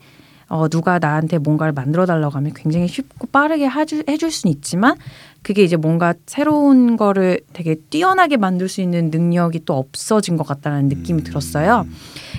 어, 0.50 0.68
누가 0.68 1.00
나한테 1.00 1.38
뭔가를 1.38 1.74
만들어 1.74 2.06
달라고 2.06 2.34
하면 2.36 2.54
굉장히 2.54 2.88
쉽고 2.88 3.28
빠르게 3.28 3.66
하주, 3.66 4.04
해줄 4.08 4.32
수는 4.32 4.54
있지만 4.56 4.96
그게 5.44 5.64
이제 5.64 5.76
뭔가 5.76 6.14
새로운 6.26 6.98
거를 6.98 7.40
되게 7.54 7.76
뛰어나게 7.76 8.38
만들 8.38 8.68
수 8.68 8.82
있는 8.82 9.10
능력이 9.12 9.66
또 9.66 9.76
없어진 9.76 10.36
것 10.36 10.46
같다는 10.46 10.88
느낌이 10.90 11.22
음. 11.22 11.24
들었어요. 11.24 11.86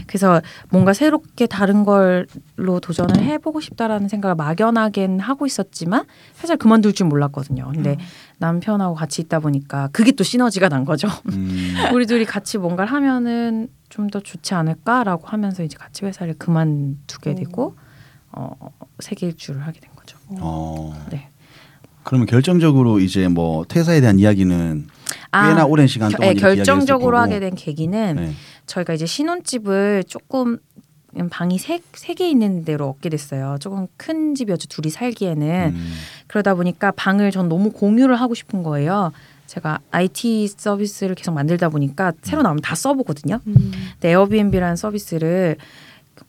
그래서 0.07 0.41
뭔가 0.71 0.93
새롭게 0.93 1.47
다른 1.47 1.85
걸로 1.85 2.81
도전을 2.81 3.23
해보고 3.23 3.61
싶다라는 3.61 4.09
생각을 4.09 4.35
막연하게는 4.35 5.21
하고 5.21 5.47
있었지만 5.47 6.05
사실 6.35 6.57
그만둘 6.57 6.95
줄 6.95 7.07
몰랐거든요. 7.07 7.71
근데 7.73 7.97
남편하고 8.39 8.95
같이 8.95 9.23
있다 9.23 9.41
보니까 9.41 9.89
그게 9.93 10.13
또 10.13 10.25
시너지가 10.25 10.69
난 10.69 10.85
거죠. 10.85 11.09
음. 11.33 11.75
우리 11.95 12.07
둘이 12.07 12.25
같이 12.25 12.59
뭔가를 12.59 12.91
하면은 12.93 13.69
좀 13.89 14.09
더 14.11 14.21
좋지 14.21 14.55
않을까라고 14.55 15.27
하면서 15.27 15.63
이제 15.63 15.77
같이 15.79 16.05
회사를 16.05 16.35
그만두게 16.39 17.35
되고 17.35 17.77
어, 18.39 18.71
세계 19.01 19.27
일주를 19.27 19.67
하게 19.67 19.81
된 19.81 19.91
거죠. 19.97 20.17
어. 20.41 20.95
네. 21.11 21.29
그러면 22.05 22.27
결정적으로 22.27 23.01
이제 23.01 23.29
뭐 23.29 23.65
퇴사에 23.67 24.01
대한 24.01 24.19
이야기는 24.19 24.87
꽤나 25.33 25.67
오랜 25.67 25.87
시간 25.87 26.11
겨- 26.11 26.17
동안 26.19 26.35
네, 26.35 26.41
결정적으로 26.41 27.19
하게. 27.19 27.41
된 27.41 27.55
계기는 27.55 28.17
네. 28.17 28.33
저희가 28.67 28.95
이제 28.95 29.05
신혼집을 29.07 30.05
조금 30.07 30.59
방이 31.31 31.59
세개 31.59 32.29
있는 32.31 32.65
데로 32.65 32.89
얻게 32.91 33.09
됐어요. 33.09 33.57
조금 33.61 33.89
큰 33.97 34.35
집이었죠. 34.35 34.69
둘이 34.69 34.91
살기에는. 34.91 35.73
음. 35.75 35.93
그러다 36.29 36.55
보니까 36.55 36.93
방을 36.93 37.31
전 37.31 37.49
너무 37.49 37.71
공유를 37.73 38.17
하고 38.17 38.35
싶은 38.35 38.63
거예요. 38.63 39.11
제가 39.47 39.81
IT 39.91 40.49
서비스를 40.57 41.15
계속 41.15 41.33
만들다 41.33 41.71
보니까 41.71 42.13
새로 42.23 42.43
나오면 42.43 42.61
다 42.63 42.75
써보거든요. 42.75 43.41
음. 43.47 43.73
근데 43.95 44.11
에어비앤비라는 44.11 44.77
서비스를 44.77 45.57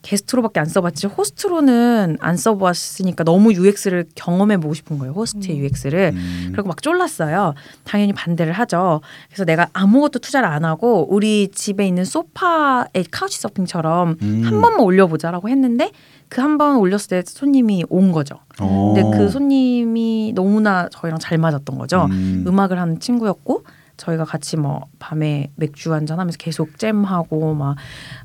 게스트로밖에 0.02 0.60
안 0.60 0.66
써봤지 0.66 1.06
호스트로는 1.08 2.16
안 2.20 2.36
써봤으니까 2.36 3.24
너무 3.24 3.52
UX를 3.52 4.06
경험해 4.14 4.58
보고 4.58 4.74
싶은 4.74 4.98
거예요. 4.98 5.12
호스트의 5.12 5.58
UX를. 5.58 6.12
음. 6.14 6.48
그리고 6.52 6.68
막 6.68 6.82
쫄랐어요. 6.82 7.54
당연히 7.84 8.12
반대를 8.12 8.52
하죠. 8.52 9.00
그래서 9.28 9.44
내가 9.44 9.68
아무것도 9.72 10.18
투자를 10.20 10.48
안 10.48 10.64
하고 10.64 11.06
우리 11.10 11.48
집에 11.48 11.86
있는 11.86 12.04
소파에 12.04 13.04
카우치 13.10 13.40
서핑처럼 13.40 14.16
음. 14.22 14.42
한 14.44 14.60
번만 14.60 14.80
올려보자라고 14.80 15.48
했는데 15.48 15.90
그 16.28 16.40
한 16.42 16.58
번 16.58 16.76
올렸을 16.76 17.08
때 17.08 17.22
손님이 17.26 17.84
온 17.88 18.12
거죠. 18.12 18.36
어. 18.60 18.94
근데 18.94 19.18
그 19.18 19.28
손님이 19.28 20.32
너무나 20.34 20.88
저희랑 20.90 21.18
잘 21.18 21.38
맞았던 21.38 21.76
거죠. 21.78 22.06
음. 22.10 22.44
음악을 22.46 22.78
하는 22.78 23.00
친구였고 23.00 23.64
저희가 24.00 24.24
같이 24.24 24.56
뭐 24.56 24.86
밤에 24.98 25.50
맥주 25.56 25.92
한잔 25.92 26.18
하면서 26.18 26.38
계속 26.38 26.78
잼하고 26.78 27.54
막, 27.54 27.76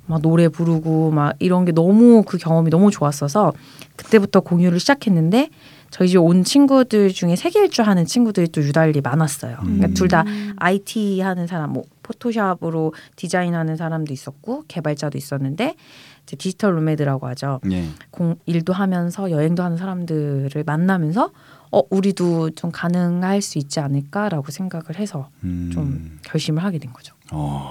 막 0.08 0.22
노래 0.22 0.48
부르고 0.48 1.12
막 1.12 1.36
이런 1.40 1.66
게 1.66 1.74
너무 1.74 2.24
그 2.24 2.38
경험이 2.38 2.70
너무 2.70 2.92
좋았어서 2.92 3.52
그때부터 3.98 4.40
공유를 4.40 4.80
시작했는데 4.80 5.50
저희 5.92 6.10
집 6.10 6.18
온 6.18 6.44
친구들 6.44 7.14
중에 7.14 7.36
세계 7.36 7.60
일주 7.62 7.82
하는 7.82 8.06
친구들이 8.06 8.48
또 8.50 8.62
유달리 8.62 9.02
많았어요. 9.02 9.58
그러니까 9.62 9.88
음. 9.88 9.94
둘다 9.94 10.26
IT 10.58 11.22
하는 11.22 11.48
사람, 11.48 11.74
뭐 11.74 11.84
포토샵으로 12.04 12.94
디자인하는 13.16 13.76
사람도 13.76 14.12
있었고 14.12 14.64
개발자도 14.68 15.18
있었는데 15.18 15.76
이제 16.24 16.36
디지털 16.36 16.76
룸메드라고 16.76 17.28
하죠. 17.28 17.60
예. 17.72 17.86
공 18.12 18.36
일도 18.46 18.74
하면서 18.74 19.30
여행도 19.30 19.64
하는 19.64 19.78
사람들을 19.78 20.64
만나면서 20.66 21.32
어 21.76 21.82
우리도 21.90 22.52
좀 22.52 22.72
가능할 22.72 23.42
수 23.42 23.58
있지 23.58 23.82
않을까라고 23.82 24.50
생각을 24.50 24.98
해서 24.98 25.28
음. 25.44 25.72
좀 25.74 26.20
결심을 26.24 26.64
하게 26.64 26.78
된 26.80 26.94
거죠. 26.94 27.14
어. 27.34 27.70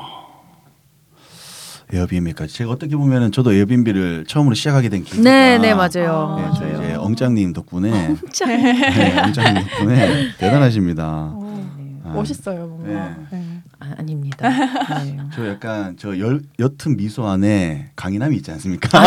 에어비앤비까지 1.90 2.52
제가 2.52 2.70
어떻게 2.70 2.96
보면은 2.96 3.32
저도 3.32 3.54
에어비앤비를 3.54 4.26
처음으로 4.26 4.54
시작하게 4.54 4.90
된 4.90 5.04
계기가 5.04 5.22
네, 5.22 5.56
네 5.58 5.72
맞아요. 5.72 6.36
네, 6.38 6.50
저 6.54 6.64
맞아요. 6.64 6.82
이제 6.82 6.94
엉짱님 6.94 7.52
덕분에 7.54 7.90
네, 7.90 9.18
엉짱님 9.20 9.68
덕분에 9.68 10.28
대단하십니다. 10.36 11.04
어, 11.32 11.74
네. 11.78 12.00
아. 12.04 12.08
멋있어요 12.10 12.66
뭔가. 12.66 13.16
네. 13.30 13.60
아, 13.80 13.94
아닙니다. 13.96 14.48
네. 15.02 15.16
저 15.34 15.48
약간 15.48 15.96
저 15.98 16.18
열, 16.18 16.42
옅은 16.58 16.96
미소 16.98 17.26
안에 17.26 17.90
강인함이 17.96 18.36
있지 18.36 18.50
않습니까? 18.50 19.00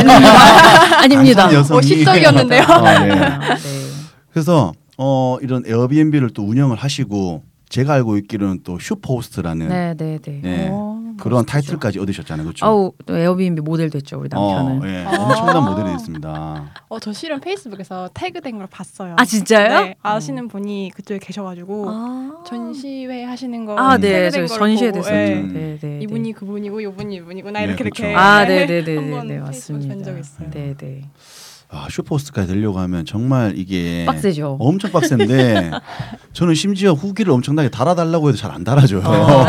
아닙니다. 1.04 1.50
어, 1.50 1.82
시적이었는데요. 1.82 2.63
아, 2.63 3.00
네. 3.00 3.16
네. 3.16 3.58
그래서 4.32 4.74
어 4.98 5.38
이런 5.42 5.63
에어비앤비를 5.66 6.32
또 6.32 6.44
운영을 6.44 6.75
하시고 6.77 7.44
제가 7.70 7.94
알고 7.94 8.18
있기로는 8.18 8.62
또 8.63 8.80
superhost라는 8.80 9.68
네, 9.68 9.94
네, 9.96 10.20
네. 10.22 10.42
예, 10.46 10.68
어, 10.72 10.98
그런. 11.20 11.46
타이틀까지 11.46 12.00
얻으셨잖아요, 12.00 12.46
그렇죠? 12.46 12.66
아우 12.66 12.94
또 13.06 13.18
에어비앤비 13.18 13.62
모델 13.62 13.89
됐죠 13.89 14.20
우리 14.20 14.30
남편은. 14.30 14.82
어, 14.82 14.88
예, 14.88 15.04
아. 15.04 15.22
엄청난 15.22 15.63
모델이 15.66 15.92
됐습니다. 15.98 16.72
어, 16.88 17.00
저 17.00 17.12
실은 17.12 17.39
페이스북에서 17.42 18.10
태그된 18.13 18.58
걸 18.58 18.68
봤어요. 18.68 19.16
아 19.18 19.25
진짜요? 19.25 19.82
네, 19.82 19.96
아시는 20.01 20.48
분이 20.48 20.92
그쪽에 20.96 21.20
계셔가지고 21.20 21.86
아. 21.89 22.44
전시회 22.48 23.25
하시는 23.25 23.66
거 23.66 23.77
아, 23.77 23.98
네, 23.98 24.32
태그된 24.32 24.48
저걸 24.48 24.60
전시회 24.60 24.92
됐었죠. 24.92 25.16
예. 25.16 25.34
음. 25.36 25.54
네, 25.54 25.77
네, 25.80 26.00
이분이 26.04 26.34
그분이고 26.34 26.82
이분이 26.82 27.16
이분이구나 27.18 27.60
네, 27.60 27.66
이렇게 27.66 27.84
그렇죠. 27.84 28.04
이렇게 28.04 28.16
아, 28.16 28.46
네, 28.46 28.66
네, 28.66 28.84
네, 28.84 28.96
네, 28.96 29.24
네, 29.24 29.39
페이스북 29.44 29.86
맞습니다. 29.86 30.12
네, 30.51 30.74
네. 30.77 31.01
아, 31.70 31.88
슈퍼호스트까지 31.90 32.48
되려고 32.48 32.80
하면 32.80 33.06
정말 33.06 33.54
이게 33.58 34.06
빡세죠. 34.06 34.58
엄청 34.60 34.90
빡센데 34.92 35.70
저는 36.32 36.54
심지어 36.56 36.94
후기를 36.94 37.34
엄청나게 37.34 37.70
달아달라고 37.70 38.30
해도 38.30 38.38
잘 38.38 38.52
안 38.52 38.64
달아줘요. 38.64 39.00
어, 39.04 39.46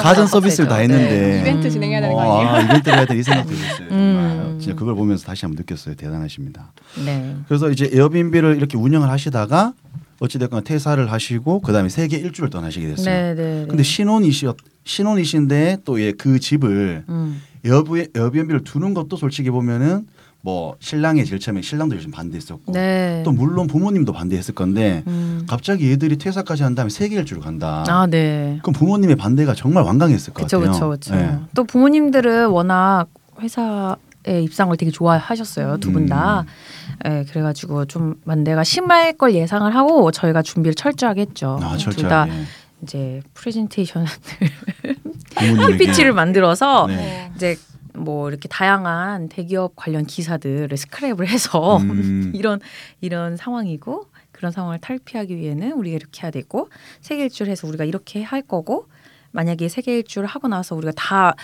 가전 0.00 0.28
서비스를 0.28 0.68
다 0.68 0.76
빡세죠. 0.76 0.94
했는데 0.94 1.18
네. 1.32 1.40
이벤트 1.40 1.68
진행해야 1.68 2.00
되는 2.00 2.14
거 2.14 2.20
어, 2.22 2.38
아니에요? 2.38 2.48
아, 2.54 2.60
이벤트를 2.62 2.98
해야 2.98 3.06
될이 3.06 3.22
생각도 3.24 3.50
들었어요. 3.54 3.88
정말 3.88 3.90
음. 3.92 4.58
진짜 4.60 4.76
그걸 4.76 4.94
보면서 4.94 5.26
다시 5.26 5.44
한번 5.46 5.56
느꼈어요. 5.58 5.96
대단하십니다. 5.96 6.72
네. 7.04 7.34
그래서 7.48 7.70
이제 7.70 7.90
에어비앤비를 7.92 8.56
이렇게 8.56 8.76
운영을 8.78 9.10
하시다가 9.10 9.72
어찌됐건 10.20 10.62
퇴사를 10.64 11.10
하시고 11.10 11.60
그다음에 11.60 11.88
세계 11.88 12.18
일주를 12.18 12.50
떠나시게 12.50 12.86
됐어요. 12.86 13.04
네, 13.04 13.34
네. 13.34 13.42
네. 13.62 13.66
근데 13.68 13.82
신혼이셨 13.82 14.56
신혼이신데 14.84 15.78
또 15.84 15.98
예 15.98 16.12
그 16.12 16.38
집을 16.38 17.04
음. 17.08 17.42
에어비, 17.64 18.08
에어비앤비를 18.14 18.62
두는 18.64 18.94
것도 18.94 19.16
솔직히 19.16 19.50
보면은 19.50 20.06
뭐 20.48 20.76
제일 20.80 21.38
처음에 21.38 21.60
신랑도 21.60 21.94
요즘 21.96 22.10
반대했었고 22.10 22.72
네. 22.72 23.20
또 23.22 23.32
물론 23.32 23.66
부모님도 23.66 24.14
반대했을 24.14 24.54
건데 24.54 25.02
음. 25.06 25.44
갑자기 25.46 25.90
얘들이 25.90 26.16
퇴사까지 26.16 26.62
한 26.62 26.74
다음에 26.74 26.88
세계 26.88 27.16
일주를 27.16 27.42
간다. 27.42 27.84
아, 27.86 28.06
네. 28.06 28.58
그럼 28.62 28.72
부모님의 28.72 29.16
반대가 29.16 29.52
정말 29.52 29.84
완강했을 29.84 30.32
것 30.32 30.44
그쵸, 30.44 30.60
같아요. 30.60 30.88
그쵸. 30.88 31.14
예. 31.16 31.36
또 31.54 31.64
부모님들은 31.64 32.48
워낙 32.48 33.08
회사에 33.42 34.40
입상을 34.42 34.74
되게 34.78 34.90
좋아하셨어요, 34.90 35.76
두 35.80 35.92
분 35.92 36.06
다. 36.06 36.46
음. 37.04 37.12
예, 37.12 37.24
그래가지고 37.28 37.84
좀 37.84 38.14
만대가 38.24 38.64
심할 38.64 39.12
걸 39.18 39.34
예상을 39.34 39.74
하고 39.74 40.10
저희가 40.10 40.40
준비를 40.40 40.74
철저하게 40.74 41.20
했죠. 41.22 41.58
아, 41.62 41.76
둘다 41.76 41.90
철저하게 41.92 42.32
이제 42.82 43.20
프레젠테이션 43.34 44.06
부모님에게 45.36 45.76
PPT를 45.76 46.12
만들어서 46.14 46.86
네. 46.86 47.30
이제 47.36 47.58
뭐 47.98 48.28
이렇게 48.28 48.48
다양한 48.48 49.28
대기업 49.28 49.74
관련 49.76 50.06
기사들을 50.06 50.68
스크랩을 50.68 51.26
해서 51.26 51.78
음. 51.78 52.32
이런 52.34 52.60
이런 53.00 53.36
상황이고 53.36 54.06
그런 54.32 54.52
상황을 54.52 54.78
탈피하기 54.78 55.36
위해는 55.36 55.72
우리가 55.72 55.96
이렇게 55.96 56.22
해야 56.22 56.30
되고 56.30 56.68
세계 57.00 57.24
일주를 57.24 57.50
해서 57.50 57.66
우리가 57.66 57.84
이렇게 57.84 58.22
할 58.22 58.42
거고 58.42 58.86
만약에 59.32 59.68
세계 59.68 59.96
일주를 59.96 60.28
하고 60.28 60.48
나서 60.48 60.74
우리가 60.74 60.92
다 60.96 61.34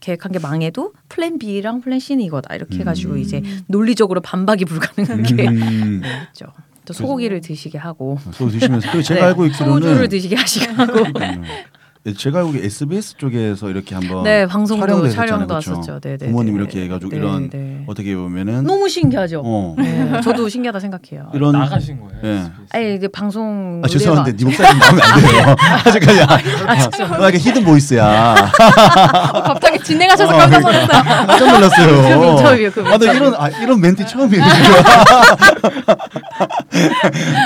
계획한 0.00 0.32
게 0.32 0.38
망해도 0.38 0.92
플랜 1.08 1.38
B랑 1.38 1.80
플랜 1.80 1.98
C는 1.98 2.24
이거다 2.24 2.54
이렇게 2.54 2.78
해가지고 2.78 3.14
음. 3.14 3.18
이제 3.18 3.42
논리적으로 3.66 4.20
반박이 4.20 4.64
불가능한 4.64 5.22
게 5.24 5.48
음. 5.48 6.02
있죠. 6.30 6.46
또 6.84 6.94
소고기를 6.94 7.42
드시게 7.42 7.76
하고 7.76 8.18
소 8.32 8.48
드시면서 8.48 8.90
그리고 8.90 9.02
제가 9.02 9.20
네, 9.20 9.26
알고 9.26 9.46
있기로는 9.46 9.82
소주를 9.82 10.08
드시게 10.08 10.36
하시게 10.36 10.66
하고 10.72 11.00
음. 11.00 11.44
제가 12.14 12.38
알고 12.40 12.56
SBS 12.56 13.16
쪽에서 13.16 13.70
이렇게 13.70 13.94
한번 13.94 14.24
네 14.24 14.46
방송도 14.46 14.86
촬영도 14.86 15.06
했었잖아요, 15.06 15.26
촬영도 15.28 15.46
그렇죠? 15.46 15.70
왔었죠. 15.70 16.00
네, 16.00 16.16
네, 16.16 16.26
부모님 16.26 16.54
네. 16.54 16.60
이렇게 16.62 16.82
해가지고 16.84 17.10
네, 17.10 17.16
이런 17.16 17.50
네. 17.50 17.84
어떻게 17.86 18.14
보면은 18.16 18.64
너무 18.64 18.88
신기하죠. 18.88 19.42
어. 19.44 19.74
네, 19.78 20.20
저도 20.22 20.48
신기하다 20.48 20.80
생각해요. 20.80 21.30
이런 21.34 21.52
나가신 21.52 22.00
거예요. 22.00 22.20
예. 22.24 22.28
SBS? 22.38 22.52
아니 22.70 22.94
이제 22.94 23.08
방송 23.08 23.82
아 23.84 23.88
죄송한데 23.88 24.36
네 24.36 24.44
목소리 24.44 24.66
나오면 24.66 25.00
안 25.02 25.20
돼요. 25.20 25.56
아직까지 25.86 26.20
아, 26.22 27.24
아, 27.24 27.28
이게 27.28 27.38
히든 27.38 27.64
보이스야. 27.64 28.34
어, 29.34 29.42
갑자기 29.42 29.78
진행하셔서 29.80 30.36
깜짝 30.36 30.60
놀랐어요. 30.60 30.88
깜짝 30.88 31.38
그 31.38 31.44
놀랐어요. 31.44 32.20
민첩이에요, 32.20 32.70
그 32.70 32.84
아, 32.86 32.98
나 32.98 33.12
이런 33.12 33.34
아, 33.34 33.48
이런 33.48 33.80
멘트 33.80 34.06
처음이에요. 34.06 34.44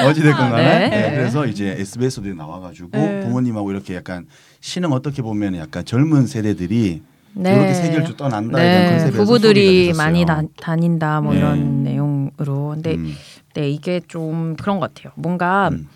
어찌됐건 0.09 0.51
간에 0.51 0.63
네. 0.63 0.89
네, 0.89 1.11
그래서 1.17 1.47
이제 1.47 1.77
SBS도 1.79 2.35
나와가지고 2.35 2.89
네. 2.93 3.21
부모님하고 3.21 3.71
이렇게 3.71 3.95
약간 3.97 4.27
신흥 4.62 4.92
어떻게 4.92 5.22
보면 5.22 5.57
약간 5.57 5.85
젊은 5.85 6.27
세대들이 6.27 7.03
네. 7.35 7.55
저렇게 7.55 7.75
세계일주 7.75 8.16
떠난다에 8.16 8.62
대한 8.62 8.85
네, 8.85 8.90
컨셉에서 8.90 9.25
부부들이 9.25 9.92
많이 9.94 10.20
됐었어요. 10.25 10.46
다, 10.46 10.53
다닌다 10.57 11.20
뭐 11.20 11.33
네. 11.33 11.40
이런 11.40 11.83
내용으로 11.83 12.68
근데 12.75 12.94
음, 12.94 13.12
네 13.55 13.68
이게 13.68 14.01
좀 14.07 14.55
그런 14.57 14.79
것 14.79 14.94
같아요. 14.94 15.12
뭔가 15.16 15.68
음. 15.72 15.88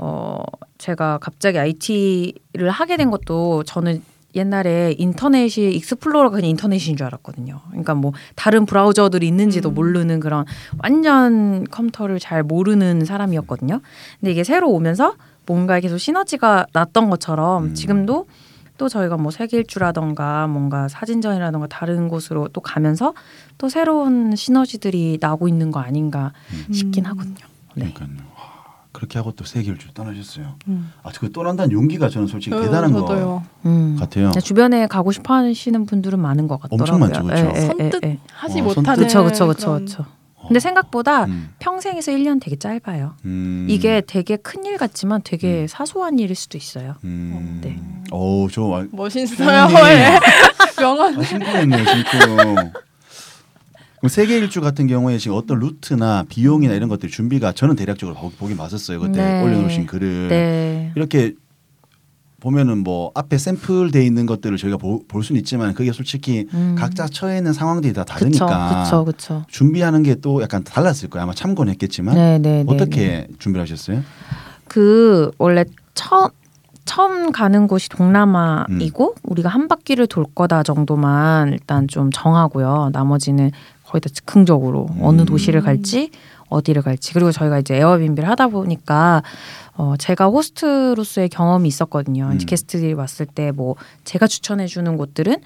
어 0.00 0.42
제가 0.78 1.18
갑자기 1.18 1.58
IT를 1.58 2.70
하게 2.70 2.96
된 2.96 3.10
것도 3.10 3.62
저는 3.62 4.02
옛날에 4.34 4.94
인터넷이 4.98 5.72
익스플로러가 5.74 6.36
그냥 6.36 6.50
인터넷인 6.50 6.96
줄 6.96 7.06
알았거든요. 7.06 7.60
그러니까 7.68 7.94
뭐 7.94 8.12
다른 8.34 8.66
브라우저들이 8.66 9.26
있는지도 9.28 9.70
음. 9.70 9.74
모르는 9.74 10.18
그런 10.18 10.44
완전 10.78 11.64
컴퓨터를 11.70 12.18
잘 12.18 12.42
모르는 12.42 13.04
사람이었거든요. 13.04 13.80
근데 14.18 14.32
이게 14.32 14.42
새로 14.42 14.70
오면서 14.70 15.14
뭔가 15.48 15.80
계속 15.80 15.96
시너지가 15.96 16.66
났던 16.74 17.08
것처럼 17.08 17.64
음. 17.68 17.74
지금도 17.74 18.26
또 18.76 18.88
저희가 18.88 19.16
뭐 19.16 19.32
세계일주라던가 19.32 20.46
뭔가 20.46 20.86
사진전이라던가 20.88 21.66
다른 21.68 22.08
곳으로 22.08 22.48
또 22.52 22.60
가면서 22.60 23.14
또 23.56 23.68
새로운 23.68 24.36
시너지들이 24.36 25.18
나고 25.20 25.48
있는 25.48 25.70
거 25.72 25.80
아닌가 25.80 26.32
싶긴 26.72 27.06
음. 27.06 27.10
하거든요. 27.10 27.34
네. 27.74 27.92
그러니까요. 27.94 28.24
와, 28.36 28.42
그렇게 28.92 29.18
하고 29.18 29.32
또 29.32 29.44
세계일주 29.44 29.94
떠나셨어요. 29.94 30.54
음. 30.68 30.92
아, 31.02 31.10
그 31.18 31.32
떠난다는 31.32 31.72
용기가 31.72 32.08
저는 32.10 32.28
솔직히 32.28 32.54
어, 32.54 32.60
대단한 32.60 32.92
거 32.92 33.00
저도요. 33.00 33.42
음. 33.66 33.96
같아요. 33.98 34.30
주변에 34.32 34.86
가고 34.86 35.10
싶어 35.12 35.34
하시는 35.34 35.86
분들은 35.86 36.20
많은 36.20 36.46
것 36.46 36.60
같더라고요. 36.60 36.94
엄청 36.94 37.00
많죠, 37.00 37.24
그쵸? 37.24 37.36
예, 37.56 37.62
예, 37.62 37.66
선뜻 37.66 38.00
예, 38.04 38.08
예. 38.10 38.18
하지 38.32 38.60
어, 38.60 38.64
못하는 38.64 39.02
그쵸, 39.02 39.24
그런- 39.24 39.54
그쵸. 39.86 40.04
근데 40.48 40.60
생각보다 40.60 41.24
음, 41.26 41.50
평생에서 41.58 42.10
1년 42.12 42.40
되게 42.40 42.56
짧아요. 42.56 43.14
음, 43.26 43.66
이게 43.68 44.00
되게 44.06 44.36
큰 44.36 44.64
일 44.64 44.76
같지만 44.78 45.20
되게 45.24 45.62
음. 45.62 45.66
사소한 45.68 46.18
일일 46.18 46.34
수도 46.34 46.58
있어요. 46.58 46.96
음, 47.04 47.60
네. 47.62 47.78
오, 48.10 48.48
저 48.50 48.62
아, 48.72 48.86
멋있어요. 48.90 49.66
음. 49.66 49.74
예. 49.88 50.18
명언. 50.80 51.18
아, 51.18 51.22
심쿵했네요, 51.22 51.84
심쿵. 51.84 52.36
그럼 54.00 54.08
세계 54.10 54.38
일주 54.38 54.60
같은 54.60 54.86
경우에 54.86 55.18
지금 55.18 55.36
어떤 55.36 55.58
루트나 55.58 56.24
비용이나 56.28 56.74
이런 56.74 56.88
것들 56.88 57.08
준비가 57.08 57.52
저는 57.52 57.76
대략적으로 57.76 58.16
보- 58.16 58.30
보긴 58.30 58.56
봤었어요. 58.56 59.00
그때 59.00 59.22
네. 59.22 59.42
올려놓으신 59.42 59.86
글을 59.86 60.28
네. 60.28 60.92
이렇게 60.96 61.34
보면은 62.40 62.78
뭐 62.78 63.10
앞에 63.14 63.36
샘플 63.36 63.90
돼 63.90 64.04
있는 64.06 64.24
것들을 64.26 64.56
저희가 64.58 64.76
보, 64.76 65.02
볼 65.08 65.24
수는 65.24 65.40
있지만 65.40 65.74
그게 65.74 65.92
솔직히 65.92 66.46
음. 66.54 66.76
각자 66.78 67.06
처해 67.08 67.38
있는 67.38 67.52
상황들이 67.52 67.92
다 67.92 68.04
그쵸, 68.04 68.14
다르니까 68.14 68.84
그쵸, 68.84 69.04
그쵸. 69.04 69.44
준비하는 69.48 70.02
게 70.04 70.14
또 70.20 70.42
약간 70.42 70.64
달랐을 70.64 71.08
거예요. 71.10 71.22
아마 71.22 71.32
참고는 71.34 71.72
했겠지만 71.74 72.14
네, 72.14 72.38
네, 72.38 72.64
네. 72.64 72.72
어떻게 72.74 73.28
준비를 73.38 73.62
하셨어요? 73.62 74.02
그 74.66 75.30
원래 75.38 75.64
처음 75.94 76.28
처음 76.84 77.30
가는 77.32 77.66
곳이 77.68 77.88
동남아이고 77.90 79.14
음. 79.16 79.20
우리가 79.22 79.48
한 79.48 79.68
바퀴를 79.68 80.06
돌 80.06 80.24
거다 80.34 80.62
정도만 80.62 81.52
일단 81.52 81.86
좀 81.86 82.10
정하고요. 82.12 82.90
나머지는 82.92 83.50
거의 83.84 84.00
다 84.00 84.08
즉흥적으로 84.12 84.88
어느 85.00 85.20
음. 85.22 85.26
도시를 85.26 85.60
갈지 85.60 86.10
어디를 86.48 86.82
갈지 86.82 87.12
그리고 87.12 87.30
저희가 87.32 87.58
이제 87.58 87.76
에어비앤비를 87.76 88.28
하다 88.28 88.48
보니까 88.48 89.22
어 89.76 89.94
제가 89.98 90.26
호스트로서의 90.26 91.28
경험이 91.28 91.68
있었거든요. 91.68 92.30
음. 92.32 92.38
게스트들이 92.38 92.94
왔을 92.94 93.26
때 93.26 93.52
뭐 93.52 93.76
제가 94.04 94.26
추천해 94.26 94.66
주는 94.66 94.96
곳들은 94.96 95.36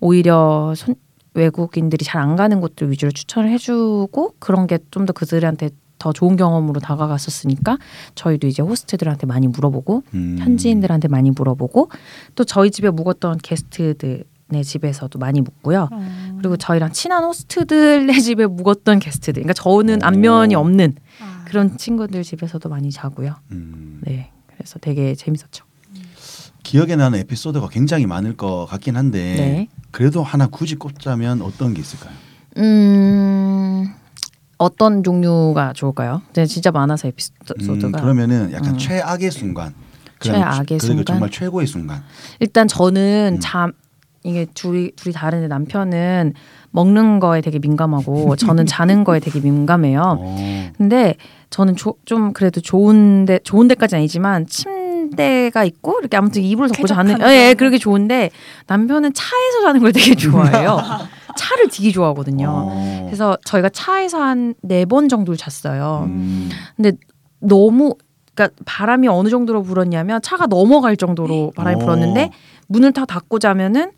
오히려 0.00 0.74
손, 0.76 0.94
외국인들이 1.34 2.04
잘 2.04 2.22
안 2.22 2.36
가는 2.36 2.60
곳들 2.60 2.90
위주로 2.90 3.10
추천을 3.12 3.50
해주고 3.50 4.34
그런 4.38 4.66
게 4.66 4.78
좀 4.90 5.06
더 5.06 5.12
그들한테 5.12 5.70
더 5.98 6.12
좋은 6.12 6.36
경험으로 6.36 6.80
다가갔었으니까 6.80 7.78
저희도 8.16 8.48
이제 8.48 8.60
호스트들한테 8.62 9.26
많이 9.26 9.46
물어보고 9.46 10.02
음. 10.14 10.36
현지인들한테 10.40 11.08
많이 11.08 11.30
물어보고 11.30 11.90
또 12.34 12.44
저희 12.44 12.70
집에 12.70 12.90
묵었던 12.90 13.38
게스트들 13.42 14.24
의 14.54 14.64
집에서도 14.64 15.18
많이 15.18 15.40
묵고요. 15.40 15.88
음. 15.92 16.34
그리고 16.38 16.56
저희랑 16.56 16.92
친한 16.92 17.24
호스트들의 17.24 18.08
집에 18.20 18.46
묵었던 18.46 18.98
게스트들, 18.98 19.42
그러니까 19.42 19.54
저는 19.54 20.02
오. 20.02 20.06
안면이 20.06 20.54
없는 20.54 20.94
아. 21.20 21.44
그런 21.46 21.76
친구들 21.76 22.22
집에서도 22.22 22.68
많이 22.68 22.90
자고요. 22.90 23.34
음. 23.50 24.00
네, 24.02 24.30
그래서 24.46 24.78
되게 24.78 25.14
재밌었죠. 25.14 25.64
기억에 26.62 26.96
나는 26.96 27.18
에피소드가 27.20 27.68
굉장히 27.68 28.06
많을 28.06 28.36
것 28.36 28.66
같긴 28.66 28.96
한데 28.96 29.18
네. 29.18 29.68
그래도 29.90 30.22
하나 30.22 30.46
굳이 30.46 30.76
꼽자면 30.76 31.42
어떤 31.42 31.74
게 31.74 31.80
있을까요? 31.80 32.14
음, 32.58 33.92
어떤 34.58 35.02
종류가 35.02 35.72
좋을까요? 35.74 36.22
네, 36.34 36.46
진짜 36.46 36.70
많아서 36.70 37.08
에피소드가. 37.08 37.88
음, 37.88 37.92
그러면은 37.92 38.52
약간 38.52 38.74
음. 38.74 38.78
최악의 38.78 39.30
순간. 39.30 39.74
최악의 40.20 40.78
순간? 40.78 41.04
정말 41.04 41.30
최고의 41.30 41.66
순간. 41.66 42.02
일단 42.38 42.68
저는 42.68 43.38
음. 43.38 43.40
잠 43.40 43.72
이게 44.24 44.46
둘이 44.54 44.92
둘이 44.96 45.12
다른데 45.12 45.48
남편은 45.48 46.34
먹는 46.70 47.18
거에 47.20 47.40
되게 47.40 47.58
민감하고 47.58 48.36
저는 48.36 48.66
자는 48.66 49.04
거에 49.04 49.20
되게 49.20 49.40
민감해요. 49.40 50.18
어. 50.20 50.36
근데 50.78 51.16
저는 51.50 51.76
조, 51.76 51.94
좀 52.04 52.32
그래도 52.32 52.60
좋은데 52.60 53.40
좋은 53.44 53.68
데까지 53.68 53.96
아니지만 53.96 54.46
침 54.46 54.82
침대가 55.02 55.64
있고 55.64 55.98
이렇게 55.98 56.16
아무튼 56.16 56.42
이불을 56.42 56.70
덮고 56.70 56.86
자는 56.86 57.20
예, 57.22 57.48
예, 57.48 57.54
그렇게 57.54 57.76
좋은데 57.76 58.30
남편은 58.68 59.12
차에서 59.12 59.62
자는 59.62 59.80
걸 59.80 59.92
되게 59.92 60.14
좋아해요. 60.14 60.78
차를 61.36 61.68
되게 61.68 61.90
좋아하거든요. 61.90 62.46
어. 62.48 63.02
그래서 63.06 63.36
저희가 63.44 63.68
차에서 63.70 64.22
한 64.22 64.54
네 64.62 64.84
번 64.84 65.08
정도를 65.08 65.36
잤어요. 65.36 66.04
음. 66.06 66.48
근데 66.76 66.92
너무 67.40 67.96
그러니까 68.34 68.56
바람이 68.64 69.08
어느 69.08 69.28
정도로 69.28 69.62
불었냐면 69.64 70.22
차가 70.22 70.46
넘어갈 70.46 70.96
정도로 70.96 71.52
바람이 71.56 71.76
어. 71.76 71.78
불었는데 71.80 72.30
문을 72.68 72.92
다 72.92 73.04
닫고 73.04 73.40
자면은 73.40 73.90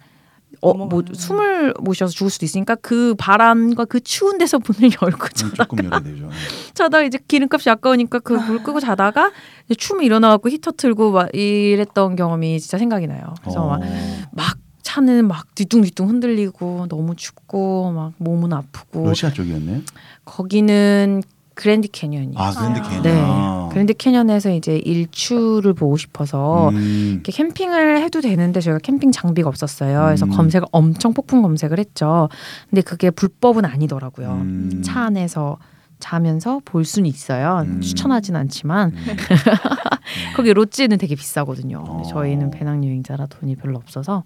어, 0.60 0.74
뭐. 0.74 1.02
숨을 1.12 1.74
못 1.80 1.94
쉬어서 1.94 2.12
죽을 2.12 2.30
수도 2.30 2.44
있으니까 2.46 2.74
그 2.76 3.14
바람과 3.18 3.84
그 3.86 4.00
추운 4.00 4.38
데서 4.38 4.58
문을 4.58 4.90
열고 5.02 5.24
음, 5.24 5.28
자다가 5.34 6.00
되죠. 6.00 6.28
자다가 6.74 7.04
이제 7.04 7.18
기름값이 7.28 7.68
아까우니까 7.70 8.18
그 8.20 8.36
불 8.44 8.62
끄고 8.62 8.80
자다가 8.80 9.32
이제 9.66 9.74
추면 9.74 10.04
일어나갖고 10.04 10.48
히터 10.50 10.72
틀고 10.72 11.12
막 11.12 11.34
이랬던 11.34 12.16
경험이 12.16 12.60
진짜 12.60 12.78
생각이 12.78 13.06
나요. 13.06 13.34
그래서 13.42 13.66
막, 13.66 13.80
어. 13.82 13.86
막 14.32 14.56
차는 14.82 15.26
막 15.28 15.54
뒤뚱뒤뚱 15.54 16.08
흔들리고 16.08 16.86
너무 16.88 17.16
춥고 17.16 17.92
막 17.92 18.12
몸은 18.18 18.52
아프고 18.52 19.06
러시아 19.06 19.32
쪽이었네. 19.32 19.82
거기는 20.24 21.22
그랜드 21.54 21.88
캐니언이요. 21.88 22.38
아 22.38 22.52
그랜드 22.52 22.80
아. 22.80 22.82
캐니언. 22.82 23.02
네. 23.02 23.68
그랜드 23.70 23.94
캐니언에서 23.94 24.52
이제 24.52 24.76
일출을 24.76 25.72
보고 25.74 25.96
싶어서 25.96 26.68
음. 26.70 27.10
이렇게 27.14 27.32
캠핑을 27.32 28.02
해도 28.02 28.20
되는데 28.20 28.60
저희가 28.60 28.78
캠핑 28.80 29.12
장비가 29.12 29.48
없었어요. 29.48 30.04
그래서 30.06 30.26
음. 30.26 30.30
검색을 30.30 30.68
엄청 30.72 31.14
폭풍 31.14 31.42
검색을 31.42 31.78
했죠. 31.78 32.28
근데 32.70 32.82
그게 32.82 33.10
불법은 33.10 33.64
아니더라고요. 33.64 34.30
음. 34.32 34.82
차 34.84 35.02
안에서 35.02 35.58
자면서 36.00 36.60
볼 36.64 36.84
수는 36.84 37.08
있어요. 37.08 37.64
음. 37.66 37.80
추천하진 37.80 38.36
않지만 38.36 38.92
음. 38.94 39.16
거기 40.36 40.52
롯지는 40.52 40.98
되게 40.98 41.14
비싸거든요. 41.14 41.82
근데 41.84 42.02
어. 42.04 42.08
저희는 42.08 42.50
배낭여행자라 42.50 43.26
돈이 43.26 43.56
별로 43.56 43.78
없어서 43.78 44.24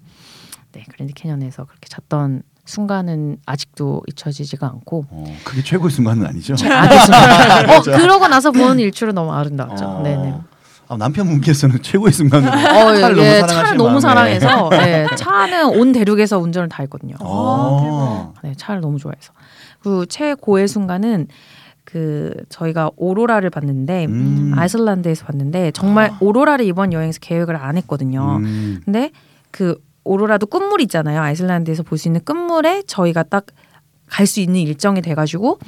네 0.71 0.83
그랜드 0.89 1.13
캐니언에서 1.13 1.65
그렇게 1.65 1.87
잤던 1.87 2.43
순간은 2.69 3.37
아직도 3.47 4.03
잊혀지지가 4.07 4.67
않고 4.67 5.05
어, 5.09 5.35
그게 5.43 5.63
최고의 5.63 5.89
순간은 5.89 6.23
아니죠. 6.23 6.53
알겠습니다. 6.53 7.61
어 7.75 7.81
그러고 7.81 8.27
나서 8.27 8.51
보는 8.51 8.77
일출은 8.79 9.15
너무 9.15 9.33
아름다웠죠. 9.33 9.85
어. 9.85 10.03
네네. 10.03 10.35
아, 10.87 10.97
남편분께서는 10.97 11.81
최고의 11.81 12.13
순간으로 12.13 12.51
어, 12.51 12.95
차를 12.95 13.15
너무 13.15 13.21
예, 13.21 13.41
차를 13.41 13.77
너무. 13.77 13.99
사랑해서 13.99 14.69
네, 14.71 15.07
차는 15.15 15.79
온 15.79 15.91
대륙에서 15.91 16.37
운전을 16.37 16.69
다 16.69 16.83
했거든요. 16.83 17.15
어. 17.21 18.33
네, 18.43 18.53
차를 18.55 18.81
너무 18.81 18.99
좋아해서. 18.99 19.33
그 19.81 20.05
최고의 20.07 20.67
순간은 20.67 21.27
그 21.85 22.33
저희가 22.49 22.91
오로라를 22.97 23.49
봤는데 23.49 24.05
음. 24.05 24.53
아이슬란드에서 24.55 25.25
봤는데 25.25 25.71
정말 25.71 26.11
오로라를 26.19 26.65
이번 26.65 26.93
여행에서 26.93 27.17
계획을 27.19 27.55
안 27.55 27.77
했거든요. 27.77 28.37
음. 28.43 28.81
근데 28.85 29.09
그 29.49 29.75
오로라도 30.03 30.45
끝물 30.47 30.81
있잖아요. 30.81 31.21
아이슬란드에서 31.21 31.83
볼 31.83 31.97
수 31.97 32.07
있는 32.07 32.23
끝물에 32.23 32.83
저희가 32.83 33.23
딱 33.23 33.45
갈 34.11 34.25
수 34.25 34.39
있는 34.39 34.61
일정이 34.61 35.03
돼가지고 35.03 35.59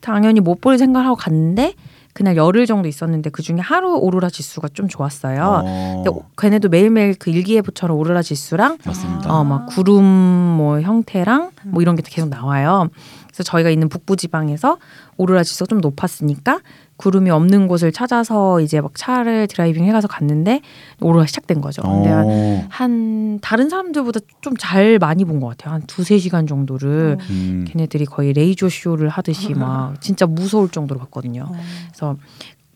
당연히 0.00 0.40
못 0.40 0.60
볼 0.60 0.78
생각을 0.78 1.06
하고 1.06 1.14
갔는데 1.14 1.74
그날 2.12 2.36
열흘 2.36 2.66
정도 2.66 2.88
있었는데 2.88 3.30
그 3.30 3.40
중에 3.42 3.58
하루 3.60 3.96
오로라 3.96 4.30
지수가 4.30 4.68
좀 4.74 4.88
좋았어요. 4.88 5.62
어. 5.64 6.02
근데 6.04 6.20
걔네도 6.36 6.68
매일매일 6.70 7.14
그 7.14 7.30
일기예보처럼 7.30 7.96
오로라 7.96 8.22
지수랑 8.22 8.78
맞습니다. 8.84 9.32
어막 9.32 9.66
구름 9.66 10.04
뭐 10.04 10.80
형태랑 10.80 11.52
뭐 11.66 11.82
이런 11.82 11.94
게 11.94 12.02
계속 12.04 12.28
나와요. 12.30 12.88
그래서 13.28 13.42
저희가 13.44 13.70
있는 13.70 13.88
북부 13.88 14.16
지방에서 14.16 14.78
오로라 15.16 15.44
지수가 15.44 15.68
좀 15.68 15.80
높았으니까 15.80 16.60
구름이 16.96 17.28
없는 17.30 17.66
곳을 17.66 17.90
찾아서 17.92 18.60
이제 18.60 18.80
막 18.80 18.92
차를 18.94 19.46
driving 19.48 19.84
해가서 19.84 20.06
갔는데 20.08 20.60
오로라 21.00 21.26
시작된 21.26 21.60
거죠. 21.60 21.82
근데 21.82 22.08
한, 22.08 22.24
어. 22.26 22.64
한 22.68 23.38
다른 23.40 23.68
사람들보다 23.68 24.20
좀 24.40 24.54
잘 24.58 24.98
많이 24.98 25.24
본 25.24 25.40
것 25.40 25.48
같아요. 25.48 25.74
한 25.74 25.82
두세 25.86 26.18
시간 26.18 26.46
정도를 26.46 27.18
음. 27.30 27.64
걔네들이 27.68 28.04
거의 28.06 28.32
레이저 28.32 28.68
쇼를 28.68 29.08
하듯이 29.08 29.54
막 29.54 30.00
진짜 30.00 30.26
무서울 30.26 30.68
정도로 30.70 31.00
봤거든요. 31.00 31.42
어. 31.48 31.52
그래서 31.88 32.16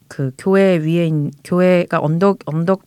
그 0.09 0.33
교회 0.37 0.76
위에 0.78 1.07
있, 1.07 1.12
교회가 1.44 2.00
언덕 2.02 2.38
언덕 2.46 2.83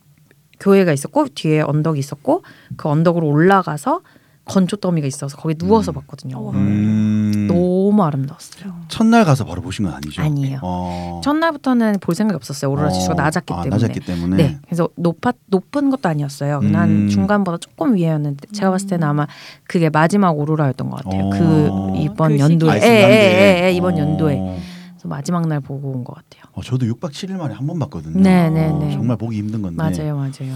교회가 0.60 0.92
있었고 0.92 1.28
뒤에 1.34 1.62
언덕이 1.62 1.98
있었고 1.98 2.42
그 2.76 2.88
언덕으로 2.88 3.26
올라가서 3.26 4.00
건조 4.44 4.76
더미가 4.76 5.06
있어서 5.06 5.36
거기 5.36 5.54
누워서 5.54 5.92
음. 5.92 5.94
봤거든요. 5.94 6.50
음. 6.50 7.46
너무 7.82 8.02
아름다웠어요. 8.04 8.72
첫날 8.88 9.24
가서 9.24 9.44
바로 9.44 9.60
보신 9.62 9.84
건 9.84 9.94
아니죠? 9.94 10.22
아니에요. 10.22 10.60
어. 10.62 11.20
첫날부터는 11.24 11.98
볼 12.00 12.14
생각이 12.14 12.36
없었어요. 12.36 12.70
오로라 12.70 12.90
지수가 12.90 13.14
어. 13.14 13.16
낮았기 13.16 13.52
아, 13.52 13.62
때문에. 13.62 13.82
낮았기 13.82 14.00
때문에. 14.00 14.36
네, 14.36 14.58
그래서 14.64 14.88
높아 14.96 15.32
높은 15.46 15.90
것도 15.90 16.08
아니었어요. 16.08 16.60
음. 16.62 16.74
한 16.76 17.08
중간보다 17.08 17.58
조금 17.58 17.94
위에였는데 17.96 18.48
제가 18.52 18.70
봤을 18.70 18.86
때는 18.88 19.06
아마 19.06 19.26
그게 19.64 19.90
마지막 19.90 20.30
오로라였던 20.38 20.90
것 20.90 21.02
같아요. 21.04 21.24
어. 21.24 21.30
그 21.30 21.98
이번 21.98 22.36
그 22.36 22.38
연도에. 22.38 22.80
예, 22.82 22.86
예. 22.86 23.60
예, 23.62 23.64
예, 23.66 23.72
이번 23.72 23.94
어. 23.94 23.98
연도에 23.98 24.36
그래서 24.36 25.08
마지막 25.08 25.46
날 25.48 25.60
보고 25.60 25.90
온 25.90 26.04
것 26.04 26.14
같아요. 26.14 26.42
어, 26.52 26.62
저도 26.62 26.86
6박 26.86 27.10
7일 27.10 27.32
만에 27.36 27.54
한 27.54 27.66
번 27.66 27.78
봤거든요. 27.80 28.20
네, 28.20 28.48
네, 28.50 28.68
어, 28.68 28.78
네. 28.78 28.92
정말 28.92 29.16
보기 29.16 29.38
힘든 29.38 29.62
건데. 29.62 29.76
맞아요, 29.76 30.16
맞아요. 30.16 30.54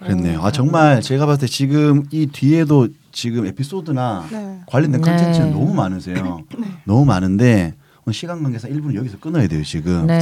그랬네요. 0.00 0.40
아 0.42 0.50
정말 0.50 1.00
제가 1.00 1.26
봤을 1.26 1.42
때 1.42 1.46
지금 1.46 2.04
이 2.10 2.26
뒤에도 2.26 2.88
지금 3.14 3.46
에피소드나 3.46 4.26
네. 4.30 4.60
관련된 4.66 5.00
네. 5.00 5.10
컨텐츠는 5.10 5.52
너무 5.52 5.72
많으세요. 5.72 6.40
너무 6.84 7.04
많은데 7.04 7.74
오늘 8.04 8.12
시간 8.14 8.42
관계상 8.42 8.70
1부는 8.70 8.94
여기서 8.96 9.18
끊어야 9.18 9.46
돼요 9.48 9.62
지금. 9.64 10.06
네. 10.06 10.18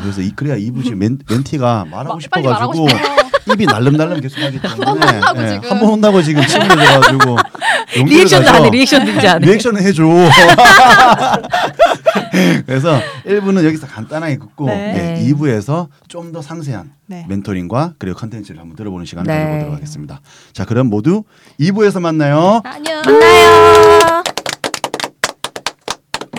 그래서 0.00 0.22
이 0.22 0.30
그래야 0.30 0.56
2부 0.56 0.82
지금 0.84 0.98
멘, 1.00 1.18
mentee가 1.28 1.84
말하고 1.90 2.14
마- 2.14 2.20
빨리 2.30 2.46
말하고 2.46 2.74
싶어가지고 2.88 3.35
입이 3.52 3.66
날름날름 3.66 4.20
계속 4.20 4.38
하기 4.40 4.60
때문에 4.60 5.20
지금. 5.54 5.70
한번 5.70 5.88
혼나고 5.90 6.22
지금 6.22 6.44
침을 6.46 6.66
내가지고 6.68 7.36
reaction도 7.94 8.50
안 8.50 8.64
해, 8.64 8.70
reaction도 8.70 9.12
이제 9.12 9.28
안 9.28 9.42
해. 9.42 9.46
reaction을 9.46 9.80
해줘. 9.82 10.02
그래서 12.66 13.00
1부는 13.26 13.64
여기서 13.64 13.86
간단하게 13.86 14.36
끊고 14.38 14.66
네. 14.66 15.18
예, 15.20 15.24
2부에서 15.32 15.88
좀 16.08 16.26
더 16.32 16.42
상세한 16.42 16.90
네. 17.06 17.24
mentoring과 17.28 17.94
그리고 17.98 18.18
컨텐츠를 18.18 18.60
한번 18.60 18.74
들어보는 18.76 19.06
시간을 19.06 19.32
네. 19.32 19.38
가져보도록 19.44 19.74
하겠습니다. 19.76 20.20
자, 20.52 20.64
그럼 20.64 20.88
모두 20.88 21.22
2부에서 21.60 22.00
만나요. 22.00 22.60
안녕. 22.64 23.00
만나요. 23.06 24.15